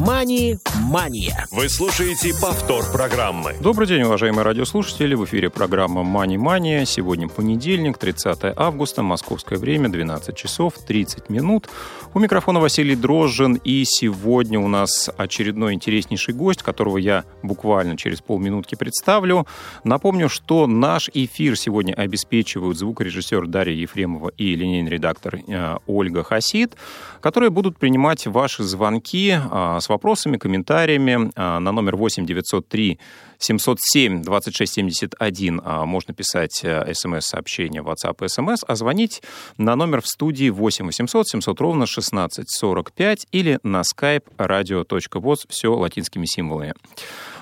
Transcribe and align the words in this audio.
«Мани-мания». 0.00 1.46
Вы 1.50 1.68
слушаете 1.68 2.32
повтор 2.40 2.82
программы. 2.90 3.54
Добрый 3.60 3.86
день, 3.86 4.02
уважаемые 4.02 4.42
радиослушатели. 4.42 5.14
В 5.14 5.26
эфире 5.26 5.50
программа 5.50 6.02
«Мани-мания». 6.02 6.86
Сегодня 6.86 7.28
понедельник, 7.28 7.98
30 7.98 8.54
августа, 8.56 9.02
московское 9.02 9.58
время, 9.58 9.90
12 9.90 10.34
часов 10.34 10.74
30 10.86 11.28
минут. 11.28 11.68
У 12.14 12.18
микрофона 12.18 12.58
Василий 12.58 12.96
Дрожжин. 12.96 13.60
И 13.64 13.84
сегодня 13.84 14.58
у 14.58 14.68
нас 14.68 15.10
очередной 15.16 15.74
интереснейший 15.74 16.32
гость, 16.32 16.62
которого 16.62 16.96
я 16.96 17.24
буквально 17.42 17.98
через 17.98 18.22
полминутки 18.22 18.74
представлю. 18.74 19.46
Напомню, 19.84 20.30
что 20.30 20.66
наш 20.66 21.10
эфир 21.12 21.56
сегодня 21.56 21.92
обеспечивают 21.92 22.78
звукорежиссер 22.78 23.46
Дарья 23.46 23.74
Ефремова 23.74 24.30
и 24.38 24.54
линейный 24.54 24.90
редактор 24.90 25.38
э, 25.46 25.76
Ольга 25.86 26.22
Хасид, 26.22 26.76
которые 27.20 27.50
будут 27.50 27.76
принимать 27.78 28.26
ваши 28.26 28.62
звонки 28.62 29.30
э, 29.30 29.78
с 29.82 29.88
вопросами, 29.88 30.38
комментариями 30.38 31.30
э, 31.34 31.58
на 31.58 31.72
номер 31.72 31.96
8 31.96 32.24
903 32.24 32.98
707 33.38 34.22
2671 34.22 35.60
можно 35.84 36.14
писать 36.14 36.64
смс-сообщение 36.92 37.82
в 37.82 37.88
WhatsApp 37.88 38.16
и 38.20 38.26
SMS, 38.26 38.58
а 38.66 38.76
звонить 38.76 39.22
на 39.58 39.74
номер 39.74 40.00
в 40.00 40.06
студии 40.06 40.48
8 40.48 40.86
800 40.86 41.28
700 41.28 41.60
ровно 41.60 41.86
16 41.86 42.46
45 42.48 43.26
или 43.32 43.58
на 43.64 43.82
skype 43.82 44.24
radio.voz, 44.38 45.38
все 45.48 45.74
латинскими 45.74 46.24
символами. 46.26 46.74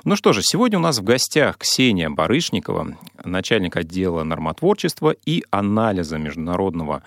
Ну 0.04 0.16
что 0.16 0.32
же, 0.32 0.40
сегодня 0.42 0.78
у 0.78 0.82
нас 0.82 0.98
в 0.98 1.02
гостях 1.02 1.58
Ксения 1.58 2.08
Барышникова, 2.08 2.96
начальник 3.22 3.76
отдела 3.76 4.22
нормотворчества 4.22 5.14
и 5.26 5.44
анализа 5.50 6.16
международного 6.16 7.02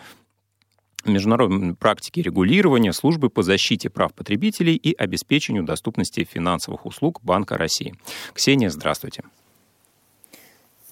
международной 1.05 1.75
практики 1.75 2.19
регулирования 2.19 2.93
службы 2.93 3.29
по 3.29 3.43
защите 3.43 3.89
прав 3.89 4.13
потребителей 4.13 4.75
и 4.75 4.93
обеспечению 4.93 5.63
доступности 5.63 6.23
финансовых 6.23 6.85
услуг 6.85 7.19
Банка 7.23 7.57
России. 7.57 7.95
Ксения, 8.33 8.69
здравствуйте. 8.69 9.23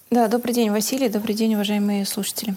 Да, 0.09 0.27
добрый 0.27 0.53
день, 0.53 0.69
Василий, 0.71 1.07
добрый 1.07 1.35
день, 1.35 1.53
уважаемые 1.55 2.05
слушатели. 2.05 2.55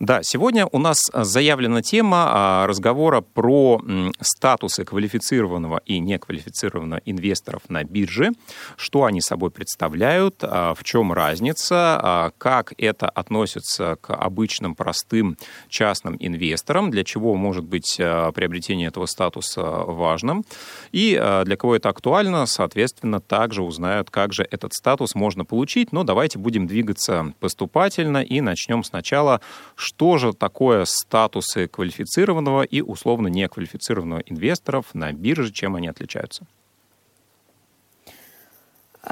Да, 0.00 0.20
сегодня 0.22 0.64
у 0.70 0.78
нас 0.78 0.98
заявлена 1.12 1.82
тема 1.82 2.28
а, 2.28 2.66
разговора 2.68 3.20
про 3.20 3.82
статусы 4.20 4.84
квалифицированного 4.84 5.80
и 5.86 5.98
неквалифицированного 5.98 7.00
инвесторов 7.04 7.62
на 7.68 7.82
бирже, 7.82 8.30
что 8.76 9.06
они 9.06 9.20
собой 9.20 9.50
представляют, 9.50 10.36
а, 10.42 10.74
в 10.74 10.84
чем 10.84 11.12
разница, 11.12 11.98
а, 12.00 12.30
как 12.38 12.74
это 12.78 13.08
относится 13.08 13.96
к 14.00 14.14
обычным 14.14 14.76
простым 14.76 15.36
частным 15.68 16.16
инвесторам, 16.20 16.92
для 16.92 17.02
чего 17.02 17.34
может 17.34 17.64
быть 17.64 17.96
приобретение 17.96 18.88
этого 18.88 19.06
статуса 19.06 19.62
важным, 19.62 20.44
и 20.92 21.20
для 21.44 21.56
кого 21.56 21.74
это 21.74 21.88
актуально, 21.88 22.46
соответственно, 22.46 23.20
также 23.20 23.62
узнают, 23.62 24.10
как 24.10 24.32
же 24.32 24.46
этот 24.48 24.74
статус 24.74 25.16
можно 25.16 25.44
получить. 25.44 25.90
Но 25.92 26.04
давайте 26.04 26.38
будем 26.38 26.68
двигаться 26.68 27.32
поступательно 27.40 28.18
и 28.18 28.40
начнем 28.40 28.84
сначала, 28.84 29.40
что 29.88 30.18
же 30.18 30.34
такое 30.34 30.84
статусы 30.84 31.66
квалифицированного 31.66 32.62
и 32.62 32.82
условно 32.82 33.28
неквалифицированного 33.28 34.20
инвесторов 34.26 34.84
на 34.92 35.12
бирже, 35.12 35.50
чем 35.50 35.76
они 35.76 35.88
отличаются? 35.88 36.46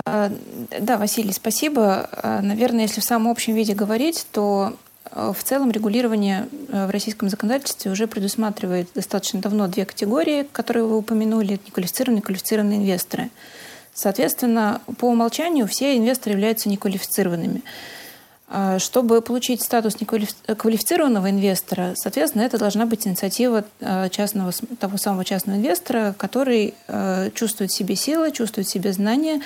А, 0.05 0.31
да, 0.79 0.99
Василий, 0.99 1.33
спасибо. 1.33 2.11
А, 2.13 2.43
наверное, 2.43 2.83
если 2.83 3.01
в 3.01 3.05
самом 3.05 3.31
общем 3.31 3.55
виде 3.55 3.75
говорить, 3.75 4.27
то 4.33 4.77
а, 5.05 5.33
в 5.33 5.43
целом 5.43 5.71
регулирование 5.71 6.47
в 6.69 6.91
российском 6.91 7.31
законодательстве 7.31 7.91
уже 7.91 8.07
предусматривает 8.07 8.91
достаточно 8.95 9.41
давно 9.41 9.69
две 9.69 9.87
категории, 9.87 10.47
которые 10.53 10.85
вы 10.85 10.99
упомянули, 10.99 11.59
неквалифицированные 11.67 12.21
и 12.21 12.25
квалифицированные 12.25 12.79
инвесторы. 12.81 13.31
Соответственно, 13.95 14.83
по 14.99 15.07
умолчанию 15.07 15.67
все 15.67 15.97
инвесторы 15.97 16.35
являются 16.35 16.69
неквалифицированными. 16.69 17.63
А, 18.49 18.79
чтобы 18.79 19.23
получить 19.23 19.61
статус 19.61 19.97
квалифицированного 19.97 21.31
инвестора, 21.31 21.95
соответственно, 21.97 22.43
это 22.43 22.59
должна 22.59 22.87
быть 22.87 23.07
инициатива 23.07 23.65
а, 23.81 24.09
частного, 24.09 24.53
того 24.79 24.99
самого 24.99 25.25
частного 25.25 25.57
инвестора, 25.57 26.15
который 26.17 26.75
а, 26.87 27.31
чувствует 27.31 27.73
в 27.73 27.77
себе 27.77 27.97
силы, 27.97 28.31
чувствует 28.31 28.69
в 28.69 28.71
себе 28.71 28.93
знания 28.93 29.41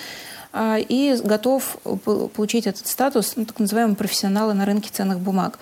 и 0.52 1.16
готов 1.22 1.76
получить 2.34 2.66
этот 2.66 2.84
статус 2.88 3.34
ну, 3.36 3.44
так 3.44 3.60
называемого 3.60 3.94
профессионала 3.94 4.52
на 4.52 4.64
рынке 4.64 4.90
ценных 4.92 5.20
бумаг. 5.20 5.60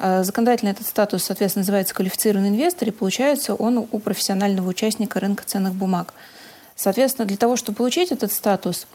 Законодательно 0.00 0.70
этот 0.70 0.88
статус, 0.88 1.22
соответственно, 1.22 1.60
называется 1.60 1.94
квалифицированный 1.94 2.48
инвестор, 2.48 2.88
и 2.88 2.90
получается 2.90 3.54
он 3.54 3.78
у 3.78 3.98
профессионального 4.00 4.68
участника 4.68 5.20
рынка 5.20 5.44
ценных 5.46 5.74
бумаг. 5.74 6.14
Соответственно, 6.74 7.28
для 7.28 7.36
того, 7.36 7.54
чтобы 7.54 7.76
получить 7.76 8.10
этот 8.10 8.32
статус, 8.32 8.88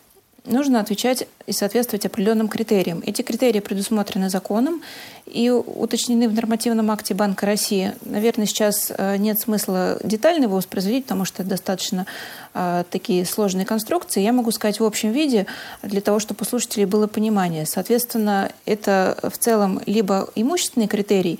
нужно 0.45 0.79
отвечать 0.79 1.27
и 1.45 1.51
соответствовать 1.51 2.05
определенным 2.05 2.47
критериям. 2.47 3.01
Эти 3.05 3.21
критерии 3.21 3.59
предусмотрены 3.59 4.29
законом 4.29 4.81
и 5.25 5.49
уточнены 5.49 6.27
в 6.27 6.33
нормативном 6.33 6.91
акте 6.91 7.13
Банка 7.13 7.45
России. 7.45 7.93
Наверное, 8.05 8.45
сейчас 8.45 8.91
э, 8.95 9.17
нет 9.17 9.39
смысла 9.39 9.97
детально 10.03 10.43
его 10.43 10.57
воспроизводить, 10.57 11.05
потому 11.05 11.25
что 11.25 11.43
это 11.43 11.51
достаточно 11.51 12.05
э, 12.53 12.83
такие 12.89 13.25
сложные 13.25 13.65
конструкции. 13.65 14.21
Я 14.21 14.33
могу 14.33 14.51
сказать 14.51 14.79
в 14.79 14.83
общем 14.83 15.11
виде, 15.11 15.45
для 15.81 16.01
того, 16.01 16.19
чтобы 16.19 16.41
у 16.41 16.45
слушателей 16.45 16.85
было 16.85 17.07
понимание. 17.07 17.65
Соответственно, 17.65 18.51
это 18.65 19.17
в 19.23 19.37
целом 19.37 19.81
либо 19.85 20.29
имущественный 20.35 20.87
критерий, 20.87 21.39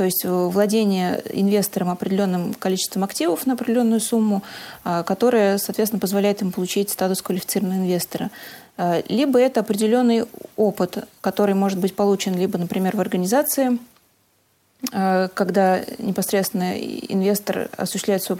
то 0.00 0.04
есть 0.04 0.24
э, 0.24 0.30
владение 0.30 1.22
инвестором 1.30 1.90
определенным 1.90 2.54
количеством 2.54 3.04
активов 3.04 3.44
на 3.44 3.52
определенную 3.52 4.00
сумму, 4.00 4.42
а, 4.82 5.02
которая, 5.02 5.58
соответственно, 5.58 6.00
позволяет 6.00 6.40
им 6.40 6.52
получить 6.52 6.88
статус 6.88 7.20
квалифицированного 7.20 7.80
инвестора. 7.80 8.30
А, 8.78 9.02
либо 9.10 9.38
это 9.38 9.60
определенный 9.60 10.24
опыт, 10.56 11.06
который 11.20 11.54
может 11.54 11.78
быть 11.78 11.94
получен 11.94 12.34
либо, 12.34 12.56
например, 12.56 12.96
в 12.96 13.00
организации, 13.02 13.78
когда 14.90 15.80
непосредственно 15.98 16.78
инвестор 16.78 17.68
осуществляет 17.76 18.22
свою 18.22 18.38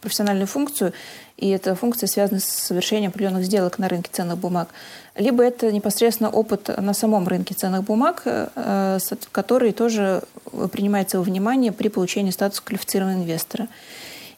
профессиональную 0.00 0.48
функцию, 0.48 0.92
и 1.36 1.50
эта 1.50 1.76
функция 1.76 2.08
связана 2.08 2.40
с 2.40 2.44
совершением 2.44 3.10
определенных 3.10 3.44
сделок 3.44 3.78
на 3.78 3.88
рынке 3.88 4.10
ценных 4.12 4.38
бумаг. 4.38 4.70
Либо 5.14 5.44
это 5.44 5.70
непосредственно 5.70 6.30
опыт 6.30 6.68
на 6.76 6.92
самом 6.94 7.28
рынке 7.28 7.54
ценных 7.54 7.84
бумаг, 7.84 8.22
э, 8.24 8.98
который 9.30 9.72
тоже 9.72 10.22
принимается 10.72 11.18
во 11.18 11.24
внимание 11.24 11.70
при 11.70 11.88
получении 11.88 12.32
статуса 12.32 12.62
квалифицированного 12.62 13.22
инвестора. 13.22 13.68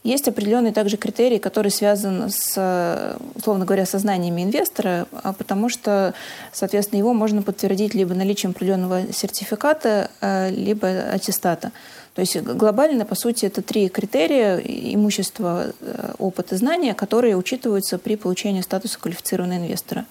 Есть 0.03 0.28
определенный 0.28 0.72
также 0.72 0.97
критерий, 0.97 1.38
который 1.38 1.71
связан 1.71 2.31
с, 2.31 3.19
условно 3.34 3.66
говоря, 3.66 3.84
сознаниями 3.84 4.43
инвестора, 4.43 5.06
а 5.12 5.34
потому 5.34 5.69
что, 5.69 6.15
соответственно, 6.53 7.00
его 7.00 7.12
можно 7.12 7.43
подтвердить 7.43 7.93
либо 7.93 8.15
наличием 8.15 8.53
определенного 8.53 9.12
сертификата, 9.12 10.11
э, 10.22 10.50
либо 10.53 10.88
аттестата. 10.88 11.72
То 12.15 12.21
есть 12.21 12.41
глобально, 12.41 13.05
по 13.05 13.15
сути, 13.15 13.44
это 13.44 13.61
три 13.61 13.91
критерия 13.91 14.56
имущества, 14.56 15.66
э, 15.81 16.12
опыт 16.19 16.53
и 16.53 16.56
знания, 16.56 16.94
которые 16.94 17.37
учитываются 17.37 17.99
при 17.99 18.17
получении 18.17 18.62
статуса 18.62 18.99
квалифицированного 18.99 19.59
инвестора. 19.59 20.06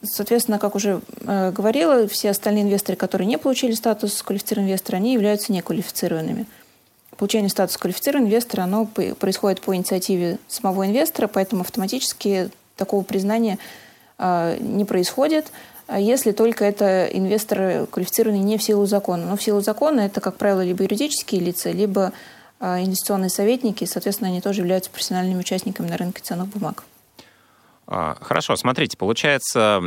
Соответственно, 0.00 0.60
как 0.60 0.76
уже 0.76 1.00
э, 1.22 1.50
говорила, 1.50 2.06
все 2.06 2.30
остальные 2.30 2.62
инвесторы, 2.62 2.94
которые 2.94 3.26
не 3.26 3.36
получили 3.36 3.72
статус 3.72 4.22
квалифицированного 4.22 4.70
инвестора, 4.70 4.96
они 4.98 5.12
являются 5.12 5.52
неквалифицированными. 5.52 6.46
Получение 7.18 7.50
статуса 7.50 7.80
квалифицированного 7.80 8.30
инвестора 8.30 8.62
оно 8.62 8.86
происходит 8.86 9.60
по 9.60 9.74
инициативе 9.74 10.38
самого 10.46 10.86
инвестора, 10.86 11.26
поэтому 11.26 11.62
автоматически 11.62 12.48
такого 12.76 13.02
признания 13.02 13.58
э, 14.18 14.56
не 14.60 14.84
происходит, 14.84 15.50
а 15.88 15.98
если 15.98 16.30
только 16.30 16.64
это 16.64 17.06
инвестор 17.06 17.88
квалифицированный 17.88 18.38
не 18.38 18.56
в 18.56 18.62
силу 18.62 18.86
закона. 18.86 19.26
Но 19.26 19.36
в 19.36 19.42
силу 19.42 19.60
закона 19.60 20.00
это, 20.00 20.20
как 20.20 20.36
правило, 20.36 20.60
либо 20.60 20.84
юридические 20.84 21.40
лица, 21.40 21.72
либо 21.72 22.12
э, 22.60 22.84
инвестиционные 22.84 23.30
советники, 23.30 23.82
и, 23.82 23.88
соответственно, 23.88 24.30
они 24.30 24.40
тоже 24.40 24.60
являются 24.60 24.90
профессиональными 24.90 25.40
участниками 25.40 25.88
на 25.88 25.96
рынке 25.96 26.22
ценных 26.22 26.46
бумаг. 26.46 26.84
А, 27.90 28.18
хорошо, 28.20 28.54
смотрите, 28.56 28.98
получается, 28.98 29.80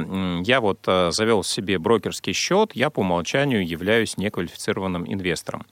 я 0.43 0.59
вот 0.59 0.79
э, 0.87 1.11
завел 1.11 1.43
себе 1.43 1.77
брокерский 1.77 2.33
счет, 2.33 2.71
я 2.73 2.89
по 2.89 3.01
умолчанию 3.01 3.65
являюсь 3.65 4.17
неквалифицированным 4.17 5.05
инвестором. 5.05 5.67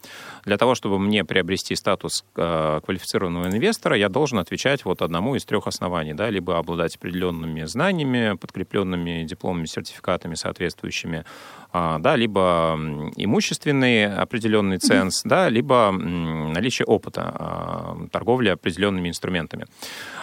Для 0.46 0.58
того, 0.58 0.76
чтобы 0.76 1.00
мне 1.00 1.26
приобрести 1.26 1.76
статус 1.76 2.24
э, 2.36 2.82
квалифицированного 2.86 3.48
инвестора, 3.48 3.98
я 3.98 4.10
должен 4.10 4.38
отвечать 4.38 4.86
вот 4.86 5.02
одному 5.02 5.36
из 5.36 5.46
трех 5.46 5.66
оснований, 5.66 6.14
да, 6.14 6.30
либо 6.30 6.60
обладать 6.60 6.98
определенными 6.98 7.64
знаниями, 7.64 8.38
подкрепленными 8.38 9.24
дипломами, 9.24 9.66
сертификатами 9.66 10.36
соответствующими, 10.36 11.26
а, 11.72 11.98
да, 11.98 12.16
либо 12.16 12.80
имущественный 13.16 14.06
определенный 14.06 14.78
ценз, 14.78 15.24
да, 15.24 15.50
либо 15.50 15.92
наличие 15.92 16.86
опыта 16.86 17.22
а, 17.34 18.08
торговли 18.12 18.50
определенными 18.50 19.10
инструментами. 19.10 19.66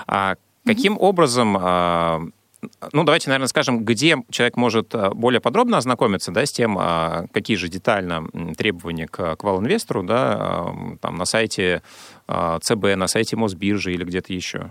А 0.06 0.36
Каким 0.66 0.98
образом 0.98 1.56
а, 1.60 2.22
ну, 2.92 3.04
давайте, 3.04 3.28
наверное, 3.28 3.48
скажем, 3.48 3.84
где 3.84 4.16
человек 4.30 4.56
может 4.56 4.94
а, 4.94 5.10
более 5.10 5.40
подробно 5.40 5.78
ознакомиться 5.78 6.32
да, 6.32 6.44
с 6.44 6.52
тем, 6.52 6.76
а, 6.78 7.26
какие 7.32 7.56
же 7.56 7.68
детально 7.68 8.26
требования 8.56 9.06
к, 9.06 9.36
к 9.36 9.44
вал-инвестору 9.44 10.02
да, 10.02 10.74
там, 11.00 11.16
на 11.16 11.24
сайте 11.24 11.82
ЦБ, 12.26 12.96
на 12.96 13.06
сайте 13.06 13.36
Мосбиржи 13.36 13.92
или 13.92 14.04
где-то 14.04 14.32
еще? 14.32 14.70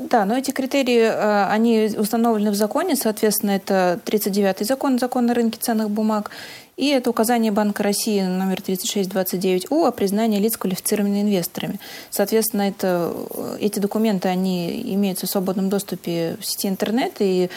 Да, 0.00 0.24
но 0.24 0.36
эти 0.36 0.52
критерии, 0.52 1.02
они 1.50 1.90
установлены 1.98 2.52
в 2.52 2.54
законе, 2.54 2.94
соответственно, 2.94 3.50
это 3.50 4.00
39-й 4.04 4.64
закон, 4.64 4.98
закон 4.98 5.28
о 5.28 5.34
рынке 5.34 5.58
ценных 5.60 5.90
бумаг, 5.90 6.30
и 6.78 6.90
это 6.90 7.10
указание 7.10 7.50
Банка 7.50 7.82
России 7.82 8.20
номер 8.22 8.60
3629У 8.60 9.88
о 9.88 9.90
признании 9.90 10.38
лиц 10.38 10.56
квалифицированными 10.56 11.22
инвесторами. 11.22 11.80
Соответственно, 12.08 12.62
это, 12.62 13.12
э, 13.30 13.56
эти 13.60 13.80
документы, 13.80 14.28
они 14.28 14.80
имеются 14.94 15.26
в 15.26 15.30
свободном 15.30 15.70
доступе 15.70 16.36
в 16.40 16.46
сети 16.46 16.68
интернет, 16.68 17.14
и 17.18 17.50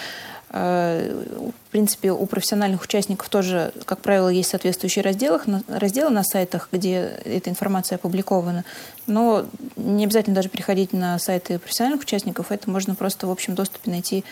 э, 0.50 1.23
в 1.68 1.71
принципе, 1.71 2.12
у 2.12 2.25
профессиональных 2.25 2.81
участников 2.81 3.29
тоже, 3.29 3.71
как 3.85 4.00
правило, 4.00 4.27
есть 4.27 4.50
соответствующие 4.50 5.03
разделы, 5.03 5.39
разделы 5.67 6.09
на 6.09 6.24
сайтах, 6.24 6.69
где 6.71 7.19
эта 7.24 7.51
информация 7.51 7.97
опубликована. 7.97 8.65
Но 9.06 9.45
не 9.75 10.06
обязательно 10.06 10.35
даже 10.35 10.50
переходить 10.50 10.94
на 10.94 11.19
сайты 11.19 11.59
профессиональных 11.59 12.01
участников. 12.01 12.51
Это 12.51 12.71
можно 12.71 12.95
просто 12.95 13.27
в 13.27 13.31
общем 13.31 13.53
доступе 13.53 13.91
найти, 13.91 14.25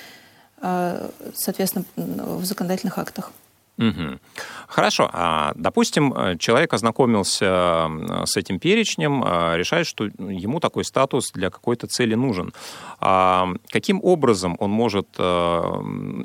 э, 0.63 1.09
соответственно, 1.35 1.85
в 1.95 2.43
законодательных 2.43 2.97
актах. 2.97 3.31
Угу. 3.79 4.19
Хорошо. 4.67 5.09
А, 5.13 5.53
допустим, 5.55 6.13
э, 6.13 6.37
человек 6.37 6.73
ознакомился 6.73 7.89
с 8.25 8.35
этим 8.35 8.59
перечнем, 8.59 9.23
а, 9.25 9.55
решает, 9.55 9.87
что 9.87 10.05
ему 10.05 10.59
такой 10.59 10.83
статус 10.83 11.31
для 11.31 11.49
какой-то 11.49 11.87
цели 11.87 12.13
нужен. 12.13 12.53
А 12.99 13.47
каким 13.69 14.01
образом 14.03 14.57
он 14.59 14.69
может 14.69 15.07
э, 15.17 15.23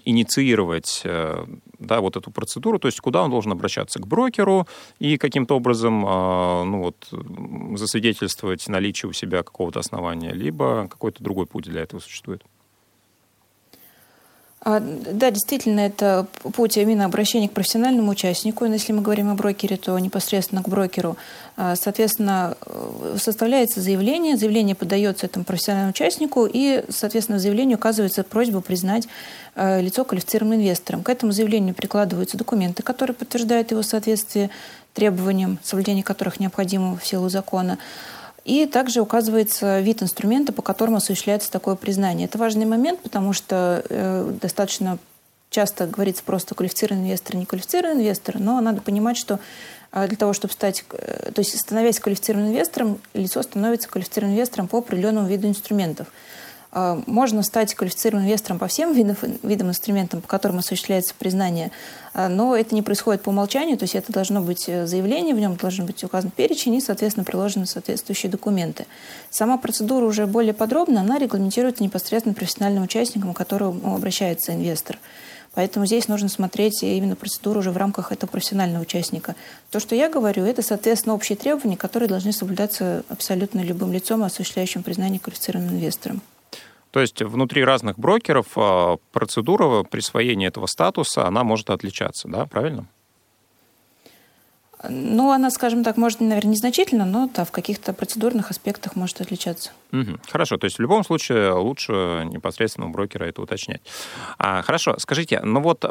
инициировать 0.05 1.03
э, 1.05 1.45
да, 1.79 2.01
вот 2.01 2.17
эту 2.17 2.33
процедуру, 2.33 2.81
то 2.81 2.89
есть 2.89 3.01
куда 3.01 3.23
он 3.23 3.31
должен 3.31 3.53
обращаться? 3.53 4.01
К 4.01 4.07
брокеру 4.07 4.67
и 4.99 5.17
каким-то 5.17 5.55
образом 5.57 6.01
ну, 6.01 6.83
вот, 6.83 7.09
засвидетельствовать 7.79 8.67
наличие 8.69 9.11
у 9.11 9.13
себя 9.13 9.43
какого-то 9.43 9.81
основания, 9.81 10.33
либо 10.33 10.89
какой-то 10.89 11.23
другой 11.23 11.47
путь 11.47 11.65
для 11.65 11.83
этого 11.83 12.01
существует? 12.01 12.43
А, 14.65 14.81
да, 14.81 15.31
действительно, 15.31 15.81
это 15.81 16.27
путь 16.55 16.79
именно 16.79 17.05
обращения 17.05 17.51
к 17.51 17.53
профессиональному 17.53 18.11
участнику. 18.11 18.65
Если 18.65 18.93
мы 18.93 19.03
говорим 19.03 19.31
о 19.31 19.35
брокере, 19.35 19.77
то 19.77 19.99
непосредственно 19.99 20.63
к 20.63 20.69
брокеру. 20.69 21.19
А, 21.57 21.77
соответственно, 21.77 22.57
э, 22.65 23.17
составляется 23.21 23.83
заявление, 23.83 24.39
заявление 24.39 24.75
подается 24.75 25.27
этому 25.27 25.45
профессиональному 25.45 25.91
участнику, 25.91 26.49
и, 26.51 26.83
соответственно, 26.89 27.37
в 27.37 27.43
заявлении 27.43 27.75
указывается 27.75 28.25
просьба 28.25 28.63
признать 28.63 29.07
э, 29.55 29.83
лицо 29.83 30.03
квалифицированным 30.03 30.59
инвестором. 30.59 31.03
К 31.03 31.11
этому 31.11 31.33
заявлению 31.33 31.75
прикладываются 31.75 32.39
документы, 32.39 32.83
которые 32.83 33.15
подтверждают 33.15 33.71
его 33.71 33.83
соответствие 33.83 34.49
требованиям, 34.95 35.59
соблюдение 35.63 36.03
которых 36.03 36.41
необходимо 36.41 36.97
в 36.97 37.07
силу 37.07 37.29
закона. 37.29 37.79
И 38.45 38.67
также 38.67 39.01
указывается 39.01 39.81
вид 39.81 40.03
инструмента, 40.03 40.53
по 40.53 40.61
которому 40.61 40.99
осуществляется 40.99 41.51
такое 41.51 41.77
признание. 41.77 42.27
Это 42.27 42.37
важный 42.37 42.67
момент, 42.67 43.01
потому 43.01 43.33
что 43.33 43.83
э, 43.89 44.33
достаточно 44.41 44.99
часто 45.49 45.87
говорится 45.87 46.23
просто 46.25 46.55
квалифицированный 46.55 47.07
инвестор, 47.07 47.37
не 47.37 47.47
квалифицированный 47.47 48.03
инвестор, 48.03 48.39
но 48.39 48.61
надо 48.61 48.83
понимать, 48.83 49.17
что 49.17 49.41
э, 49.93 50.07
для 50.09 50.17
того, 50.17 50.35
чтобы 50.35 50.53
стать, 50.53 50.85
э, 50.91 51.31
то 51.33 51.41
есть 51.41 51.59
становясь 51.59 52.01
квалифицированным 52.01 52.51
инвестором, 52.51 52.99
лицо 53.15 53.43
становится 53.43 53.89
квалифицированным 53.89 54.37
инвестором 54.37 54.69
по 54.69 54.79
определенному 54.79 55.27
виду 55.27 55.49
инструментов. 55.49 56.09
А, 56.77 57.01
можно 57.07 57.45
стать 57.45 57.73
квалифицированным 57.73 58.27
инвестором 58.27 58.59
по 58.59 58.67
всем 58.67 58.93
видам, 58.95 59.17
видам 59.45 59.69
инструментам, 59.69 60.21
по 60.21 60.27
которым 60.27 60.59
осуществляется 60.59 61.15
признание, 61.17 61.71
а, 62.13 62.29
но 62.29 62.57
это 62.57 62.75
не 62.75 62.83
происходит 62.83 63.23
по 63.23 63.29
умолчанию, 63.29 63.79
то 63.79 63.85
есть 63.85 63.95
это 63.95 64.13
должно 64.13 64.43
быть 64.43 64.65
э, 64.67 64.85
заявление, 64.85 65.37
в 65.37 65.39
нем 65.39 65.55
должен 65.55 65.87
быть 65.87 66.03
указан 66.03 66.33
перечень 66.33 66.75
и, 66.75 66.81
соответственно, 66.81 67.25
приложены 67.25 67.67
соответствующие 67.67 68.29
документы. 68.29 68.87
Сама 69.31 69.57
процедура 69.57 70.05
уже 70.05 70.27
более 70.27 70.53
подробно, 70.53 71.01
она 71.01 71.19
регламентируется 71.19 71.85
непосредственно 71.85 72.35
профессиональным 72.35 72.83
участником, 72.83 73.35
к 73.35 73.37
которому 73.37 73.95
обращается 73.95 74.53
инвестор. 74.53 74.99
Поэтому 75.55 75.87
здесь 75.87 76.09
нужно 76.09 76.29
смотреть 76.29 76.83
именно 76.83 77.15
процедуру 77.15 77.61
уже 77.61 77.71
в 77.71 77.77
рамках 77.77 78.11
этого 78.11 78.29
профессионального 78.29 78.83
участника. 78.83 79.37
То, 79.71 79.79
что 79.79 79.95
я 79.95 80.09
говорю, 80.09 80.45
это, 80.45 80.63
соответственно, 80.63 81.15
общие 81.15 81.37
требования, 81.37 81.77
которые 81.77 82.09
должны 82.09 82.33
соблюдаться 82.33 83.05
абсолютно 83.09 83.61
любым 83.61 83.93
лицом, 83.93 84.25
осуществляющим 84.25 84.83
признание 84.83 85.21
квалифицированным 85.21 85.75
инвестором. 85.75 86.21
То 86.95 87.01
есть 87.01 87.21
внутри 87.23 87.65
разных 87.65 87.99
брокеров 87.99 88.47
а, 88.55 88.99
процедура 89.11 89.83
присвоения 89.83 90.47
этого 90.47 90.67
статуса, 90.67 91.27
она 91.27 91.43
может 91.43 91.71
отличаться, 91.71 92.29
да, 92.29 92.47
правильно? 92.47 92.87
Ну, 94.89 95.33
она, 95.33 95.51
скажем 95.51 95.83
так, 95.83 95.97
может, 95.97 96.21
наверное, 96.21 96.53
незначительно, 96.53 97.05
но 97.05 97.29
да, 97.35 97.45
в 97.45 97.51
каких-то 97.51 97.93
процедурных 97.95 98.53
аспектах 98.53 98.95
может 98.95 99.21
отличаться. 99.21 99.73
Угу. 99.91 100.21
Хорошо, 100.29 100.57
то 100.57 100.67
есть 100.67 100.77
в 100.77 100.83
любом 100.83 101.03
случае 101.03 101.51
лучше 101.55 102.29
непосредственно 102.33 102.87
у 102.87 102.91
брокера 102.91 103.25
это 103.25 103.43
уточнять. 103.43 103.83
А, 104.39 104.63
хорошо, 104.63 104.95
скажите, 104.99 105.41
ну 105.41 105.61
вот 105.63 105.85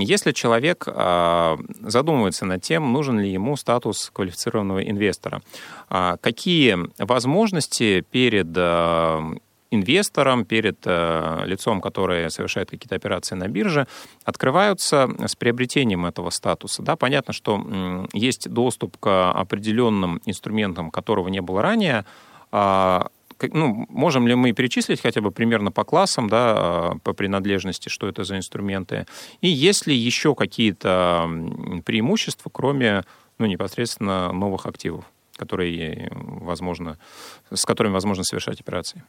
если 0.00 0.32
человек 0.32 0.88
а, 0.88 1.58
задумывается 1.80 2.44
над 2.44 2.60
тем, 2.60 2.92
нужен 2.92 3.20
ли 3.20 3.30
ему 3.30 3.56
статус 3.56 4.10
квалифицированного 4.12 4.80
инвестора, 4.80 5.42
а, 5.88 6.16
какие 6.16 6.76
возможности 6.98 8.00
перед 8.00 8.48
а, 8.56 9.32
инвесторам, 9.70 10.44
перед 10.44 10.78
э, 10.84 11.42
лицом, 11.46 11.80
которое 11.80 12.28
совершает 12.30 12.70
какие-то 12.70 12.96
операции 12.96 13.36
на 13.36 13.48
бирже, 13.48 13.86
открываются 14.24 15.08
с 15.24 15.36
приобретением 15.36 16.06
этого 16.06 16.30
статуса. 16.30 16.82
Да, 16.82 16.96
понятно, 16.96 17.32
что 17.32 17.54
м, 17.56 18.08
есть 18.12 18.48
доступ 18.48 18.96
к 18.98 19.30
определенным 19.30 20.20
инструментам, 20.26 20.90
которого 20.90 21.28
не 21.28 21.40
было 21.40 21.62
ранее. 21.62 22.04
А, 22.50 23.08
ну, 23.52 23.86
можем 23.88 24.26
ли 24.26 24.34
мы 24.34 24.52
перечислить 24.52 25.00
хотя 25.00 25.20
бы 25.20 25.30
примерно 25.30 25.70
по 25.70 25.84
классам, 25.84 26.28
да, 26.28 26.54
а, 26.56 26.92
по 27.02 27.12
принадлежности, 27.12 27.88
что 27.88 28.08
это 28.08 28.24
за 28.24 28.36
инструменты? 28.36 29.06
И 29.40 29.48
есть 29.48 29.86
ли 29.86 29.94
еще 29.94 30.34
какие-то 30.34 31.30
преимущества, 31.84 32.50
кроме 32.52 33.04
ну, 33.38 33.46
непосредственно 33.46 34.32
новых 34.32 34.66
активов, 34.66 35.04
которые, 35.36 36.10
возможно, 36.12 36.98
с 37.52 37.64
которыми 37.64 37.92
возможно 37.92 38.24
совершать 38.24 38.60
операции? 38.60 39.04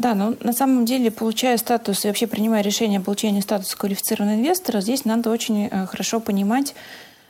Да, 0.00 0.14
но 0.14 0.32
на 0.40 0.54
самом 0.54 0.86
деле, 0.86 1.10
получая 1.10 1.58
статус 1.58 2.06
и 2.06 2.08
вообще 2.08 2.26
принимая 2.26 2.62
решение 2.62 3.00
о 3.00 3.02
получении 3.02 3.42
статуса 3.42 3.76
квалифицированного 3.76 4.38
инвестора, 4.38 4.80
здесь 4.80 5.04
надо 5.04 5.28
очень 5.28 5.66
э, 5.66 5.84
хорошо 5.84 6.20
понимать 6.20 6.74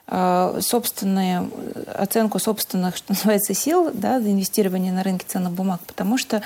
э, 0.07 0.61
собственную 0.61 1.51
оценку 1.93 2.39
собственных, 2.39 2.97
что 2.97 3.07
называется, 3.13 3.55
сил 3.55 3.91
да, 3.93 4.21
для 4.21 4.31
инвестирования 4.31 4.93
на 4.93 5.03
рынке 5.03 5.27
ценных 5.27 5.51
бумаг, 5.51 5.81
потому 5.85 6.17
что, 6.17 6.43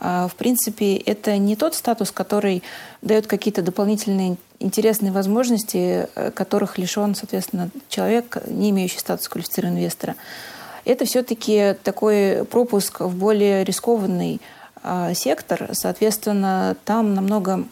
э, 0.00 0.28
в 0.28 0.34
принципе, 0.34 0.96
это 0.96 1.36
не 1.36 1.54
тот 1.54 1.76
статус, 1.76 2.10
который 2.10 2.64
дает 3.00 3.28
какие-то 3.28 3.62
дополнительные 3.62 4.36
интересные 4.58 5.12
возможности, 5.12 6.08
которых 6.34 6.76
лишен, 6.78 7.14
соответственно, 7.14 7.70
человек, 7.88 8.38
не 8.48 8.70
имеющий 8.70 8.98
статуса 8.98 9.30
квалифицированного 9.30 9.78
инвестора. 9.78 10.16
Это 10.84 11.04
все-таки 11.04 11.76
такой 11.84 12.44
пропуск 12.46 12.98
в 12.98 13.14
более 13.14 13.62
рискованный 13.62 14.40
сектор, 15.14 15.70
соответственно, 15.72 16.76
там 16.84 17.14
намного 17.14 17.64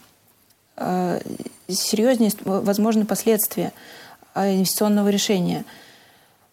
а, 0.76 1.20
серьезнее 1.68 2.30
возможны 2.44 3.06
последствия 3.06 3.72
а, 4.34 4.52
инвестиционного 4.52 5.08
решения. 5.08 5.64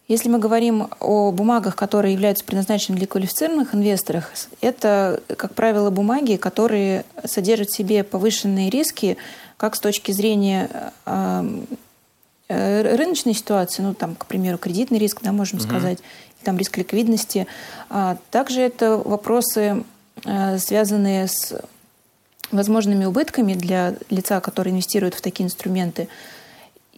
Если 0.08 0.28
мы 0.28 0.38
говорим 0.38 0.88
о 1.00 1.30
бумагах, 1.30 1.76
которые 1.76 2.12
являются 2.12 2.44
предназначенными 2.44 2.98
для 2.98 3.06
квалифицированных 3.06 3.74
инвесторов, 3.74 4.30
это, 4.60 5.22
как 5.36 5.54
правило, 5.54 5.90
бумаги, 5.90 6.36
которые 6.36 7.04
содержат 7.24 7.68
в 7.70 7.76
себе 7.76 8.04
повышенные 8.04 8.68
риски, 8.68 9.16
как 9.56 9.76
с 9.76 9.80
точки 9.80 10.12
зрения 10.12 10.92
э, 11.06 12.96
рыночной 12.96 13.32
ситуации, 13.32 13.82
ну, 13.82 13.94
там, 13.94 14.14
к 14.14 14.26
примеру, 14.26 14.58
кредитный 14.58 14.98
риск, 14.98 15.20
да, 15.22 15.32
можем 15.32 15.58
угу. 15.58 15.66
сказать, 15.66 15.98
там 16.42 16.58
риск 16.58 16.76
ликвидности. 16.76 17.46
А 17.88 18.18
также 18.30 18.60
это 18.60 18.98
вопросы 18.98 19.84
связанные 20.22 21.28
с 21.28 21.54
возможными 22.50 23.04
убытками 23.04 23.54
для 23.54 23.94
лица, 24.10 24.40
который 24.40 24.72
инвестирует 24.72 25.14
в 25.14 25.20
такие 25.20 25.44
инструменты. 25.44 26.08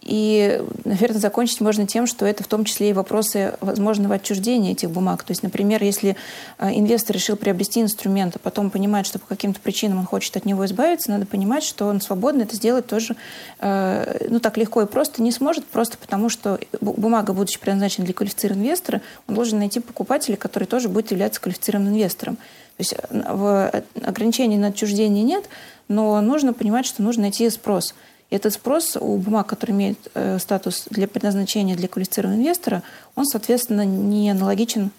И, 0.07 0.63
наверное, 0.85 1.19
закончить 1.19 1.59
можно 1.59 1.85
тем, 1.85 2.07
что 2.07 2.25
это 2.25 2.41
в 2.41 2.47
том 2.47 2.63
числе 2.63 2.91
и 2.91 2.93
вопросы 2.93 3.55
возможного 3.59 4.15
отчуждения 4.15 4.71
этих 4.71 4.89
бумаг. 4.89 5.23
То 5.23 5.31
есть, 5.31 5.43
например, 5.43 5.83
если 5.83 6.15
э, 6.59 6.69
инвестор 6.73 7.15
решил 7.15 7.35
приобрести 7.35 7.81
инструмент, 7.81 8.37
а 8.37 8.39
потом 8.39 8.69
понимает, 8.69 9.05
что 9.05 9.19
по 9.19 9.27
каким-то 9.27 9.59
причинам 9.59 9.99
он 9.99 10.05
хочет 10.05 10.37
от 10.37 10.45
него 10.45 10.65
избавиться, 10.65 11.11
надо 11.11 11.25
понимать, 11.25 11.63
что 11.63 11.87
он 11.87 11.99
свободно 11.99 12.43
это 12.43 12.55
сделать 12.55 12.87
тоже 12.87 13.17
э, 13.59 14.27
ну, 14.29 14.39
так 14.39 14.55
легко 14.57 14.81
и 14.83 14.85
просто 14.85 15.21
не 15.21 15.31
сможет, 15.31 15.65
просто 15.65 15.97
потому 15.97 16.29
что 16.29 16.57
бумага, 16.79 17.33
будучи 17.33 17.59
предназначена 17.59 18.05
для 18.05 18.13
квалифицированного 18.13 18.65
инвестора, 18.65 19.01
он 19.27 19.35
должен 19.35 19.59
найти 19.59 19.81
покупателя, 19.81 20.37
который 20.37 20.65
тоже 20.65 20.87
будет 20.87 21.11
являться 21.11 21.41
квалифицированным 21.41 21.93
инвестором. 21.93 22.37
То 22.77 22.81
есть 22.81 22.93
э, 22.93 22.97
э, 23.09 23.81
ограничений 24.03 24.57
на 24.57 24.67
отчуждение 24.67 25.23
нет, 25.23 25.49
но 25.87 26.21
нужно 26.21 26.53
понимать, 26.53 26.85
что 26.85 27.01
нужно 27.01 27.23
найти 27.23 27.49
спрос. 27.49 27.95
И 28.29 28.35
этот 28.35 28.53
спрос 28.53 28.95
у 28.99 29.17
бумаг, 29.17 29.47
которые 29.47 29.75
имеют 29.75 29.99
э, 30.13 30.37
статус 30.39 30.85
для 30.89 31.07
предназначения 31.07 31.75
для 31.75 31.87
квалифицированного 31.87 32.39
инвестора, 32.39 32.83
он, 33.15 33.25
соответственно, 33.25 33.85
не 33.85 34.29
аналогичен 34.29 34.91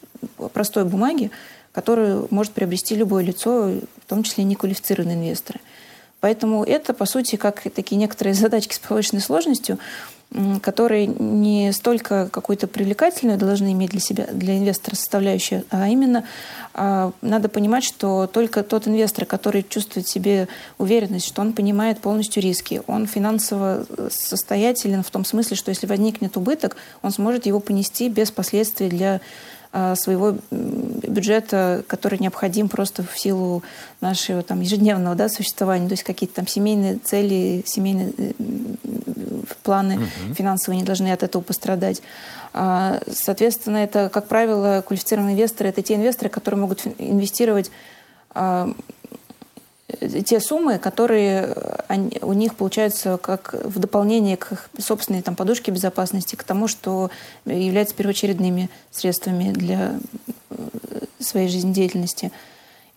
простой 0.53 0.85
бумаге, 0.85 1.31
которую 1.73 2.27
может 2.31 2.53
приобрести 2.53 2.97
любое 2.97 3.23
лицо, 3.23 3.69
в 3.69 4.09
том 4.09 4.25
числе 4.25 4.43
неквалифицированные 4.45 5.17
инвесторы. 5.17 5.61
Поэтому 6.21 6.65
это, 6.65 6.95
по 6.95 7.07
сути, 7.07 7.37
как 7.37 7.63
такие 7.73 7.97
некоторые 7.97 8.35
задачки 8.35 8.75
с 8.75 8.79
повышенной 8.81 9.23
сложностью, 9.23 9.79
которые 10.63 11.07
не 11.07 11.73
столько 11.73 12.29
какую-то 12.31 12.67
привлекательную 12.67 13.39
должны 13.39 13.73
иметь 13.73 13.91
для 13.91 14.01
себя, 14.01 14.27
для 14.31 14.59
инвестора 14.59 14.95
составляющую, 14.95 15.65
а 15.71 15.89
именно 15.89 16.25
а, 16.75 17.13
надо 17.23 17.49
понимать, 17.49 17.83
что 17.83 18.27
только 18.27 18.63
тот 18.63 18.87
инвестор, 18.87 19.25
который 19.25 19.65
чувствует 19.67 20.07
в 20.07 20.11
себе 20.11 20.49
уверенность, 20.77 21.27
что 21.27 21.41
он 21.41 21.55
понимает 21.55 22.01
полностью 22.01 22.43
риски, 22.43 22.83
он 22.87 23.07
финансово 23.07 23.87
э, 23.89 24.09
состоятелен 24.11 25.03
в 25.03 25.11
том 25.11 25.25
смысле, 25.25 25.57
что 25.57 25.71
если 25.71 25.87
возникнет 25.87 26.37
убыток, 26.37 26.77
он 27.01 27.11
сможет 27.11 27.47
его 27.47 27.59
понести 27.61 28.11
без 28.11 28.31
последствий 28.31 28.91
для 28.91 29.23
своего 29.97 30.37
бюджета, 30.51 31.85
который 31.87 32.19
необходим 32.19 32.69
просто 32.69 33.03
в 33.03 33.19
силу 33.19 33.63
нашего 34.01 34.43
там, 34.43 34.61
ежедневного 34.61 35.15
да, 35.15 35.29
существования, 35.29 35.89
то 35.89 35.93
есть 35.93 36.05
какие-то 36.05 36.37
там 36.37 36.47
семейные 36.47 36.99
цели, 36.99 37.63
семейные 37.67 38.13
э, 38.17 38.33
планы 39.63 39.97
угу. 39.97 40.35
финансовые 40.35 40.81
не 40.81 40.87
должны 40.87 41.13
от 41.13 41.23
этого 41.23 41.43
пострадать. 41.43 42.03
А, 42.55 43.01
соответственно, 43.11 43.79
это, 43.79 44.09
как 44.09 44.27
правило, 44.27 44.83
квалифицированные 44.87 45.35
инвесторы, 45.35 45.69
это 45.69 45.83
те 45.83 45.97
инвесторы, 45.97 46.31
которые 46.31 46.61
могут 46.61 46.87
инвестировать 46.99 47.71
а, 48.31 48.73
те 50.27 50.39
суммы, 50.41 50.79
которые 50.79 51.55
они, 51.89 52.19
у 52.21 52.35
них 52.35 52.57
получаются 52.57 53.17
как 53.17 53.55
в 53.55 53.79
дополнение 53.79 54.37
к 54.37 54.53
их 54.53 54.71
собственной 54.79 55.23
там, 55.23 55.35
подушке 55.35 55.71
безопасности, 55.71 56.37
к 56.37 56.45
тому, 56.45 56.69
что 56.69 57.11
является 57.47 57.95
первоочередными 57.95 58.69
средствами 58.91 59.51
для 59.51 59.99
э, 60.51 60.57
своей 61.19 61.49
жизнедеятельности. 61.49 62.33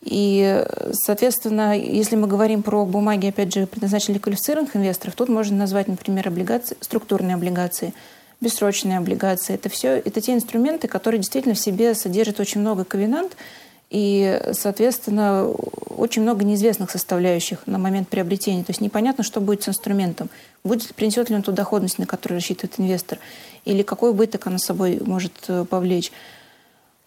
И, 0.04 0.66
соответственно, 0.94 1.78
если 1.78 2.16
мы 2.16 2.28
говорим 2.28 2.64
про 2.64 2.86
бумаги, 2.86 3.28
опять 3.28 3.54
же, 3.54 3.68
предназначенные 3.68 4.16
для 4.16 4.24
квалифицированных 4.24 4.76
инвесторов, 4.76 5.16
тут 5.16 5.30
можно 5.30 5.56
назвать, 5.56 5.88
например, 5.88 6.28
облигации, 6.28 6.76
структурные 6.82 7.36
облигации, 7.36 7.94
бессрочные 8.42 8.98
облигации. 8.98 9.54
Это 9.54 9.70
все, 9.70 9.90
это 9.90 10.20
те 10.20 10.34
инструменты, 10.34 10.88
которые 10.88 11.20
действительно 11.20 11.54
в 11.54 11.60
себе 11.60 11.94
содержат 11.94 12.40
очень 12.40 12.62
много 12.62 12.84
ковенант, 12.84 13.38
и, 13.92 14.42
соответственно, 14.54 15.48
очень 15.98 16.22
много 16.22 16.46
неизвестных 16.46 16.90
составляющих 16.90 17.68
на 17.68 17.78
момент 17.78 18.08
приобретения. 18.08 18.64
То 18.64 18.70
есть 18.70 18.80
непонятно, 18.80 19.22
что 19.22 19.42
будет 19.42 19.64
с 19.64 19.68
инструментом. 19.68 20.30
Будет, 20.64 20.96
принесет 20.96 21.30
ли 21.30 21.36
он 21.36 21.42
ту 21.42 21.52
доходность, 21.52 22.00
на 22.00 22.06
которую 22.06 22.38
рассчитывает 22.38 22.80
инвестор, 22.80 23.20
или 23.66 23.84
какой 23.84 24.12
убыток 24.12 24.48
она 24.48 24.60
собой 24.60 25.02
может 25.06 25.34
э, 25.50 25.66
повлечь. 25.70 26.14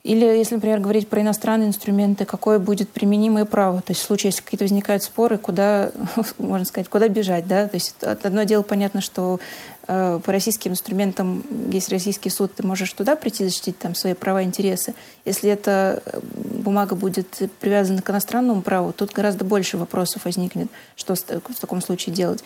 Или, 0.02 0.26
если, 0.26 0.56
например, 0.56 0.80
говорить 0.80 1.08
про 1.08 1.22
иностранные 1.22 1.68
инструменты, 1.68 2.26
какое 2.26 2.58
будет 2.58 2.90
применимое 2.90 3.46
право. 3.46 3.80
То 3.80 3.92
есть 3.92 4.02
в 4.02 4.04
случае, 4.04 4.28
если 4.28 4.42
какие-то 4.42 4.64
возникают 4.64 5.02
споры, 5.02 5.38
куда, 5.38 5.90
можно 6.38 6.66
сказать, 6.66 6.90
куда 6.90 7.08
бежать. 7.08 7.46
Да? 7.46 7.66
То 7.66 7.76
есть 7.76 7.96
одно 8.02 8.42
дело 8.42 8.60
понятно, 8.60 9.00
что 9.00 9.40
по 9.86 10.22
российским 10.26 10.72
инструментам 10.72 11.44
есть 11.70 11.90
российский 11.90 12.30
суд, 12.30 12.54
ты 12.54 12.66
можешь 12.66 12.92
туда 12.92 13.16
прийти 13.16 13.44
защитить 13.44 13.78
там, 13.78 13.94
свои 13.94 14.14
права 14.14 14.42
и 14.42 14.44
интересы. 14.44 14.94
Если 15.24 15.50
эта 15.50 16.02
э, 16.04 16.20
бумага 16.22 16.94
будет 16.94 17.42
привязана 17.60 18.00
к 18.00 18.10
иностранному 18.10 18.62
праву, 18.62 18.92
тут 18.92 19.12
гораздо 19.12 19.44
больше 19.44 19.76
вопросов 19.76 20.24
возникнет, 20.24 20.68
что 20.96 21.14
в 21.14 21.60
таком 21.60 21.82
случае 21.82 22.14
делать. 22.14 22.42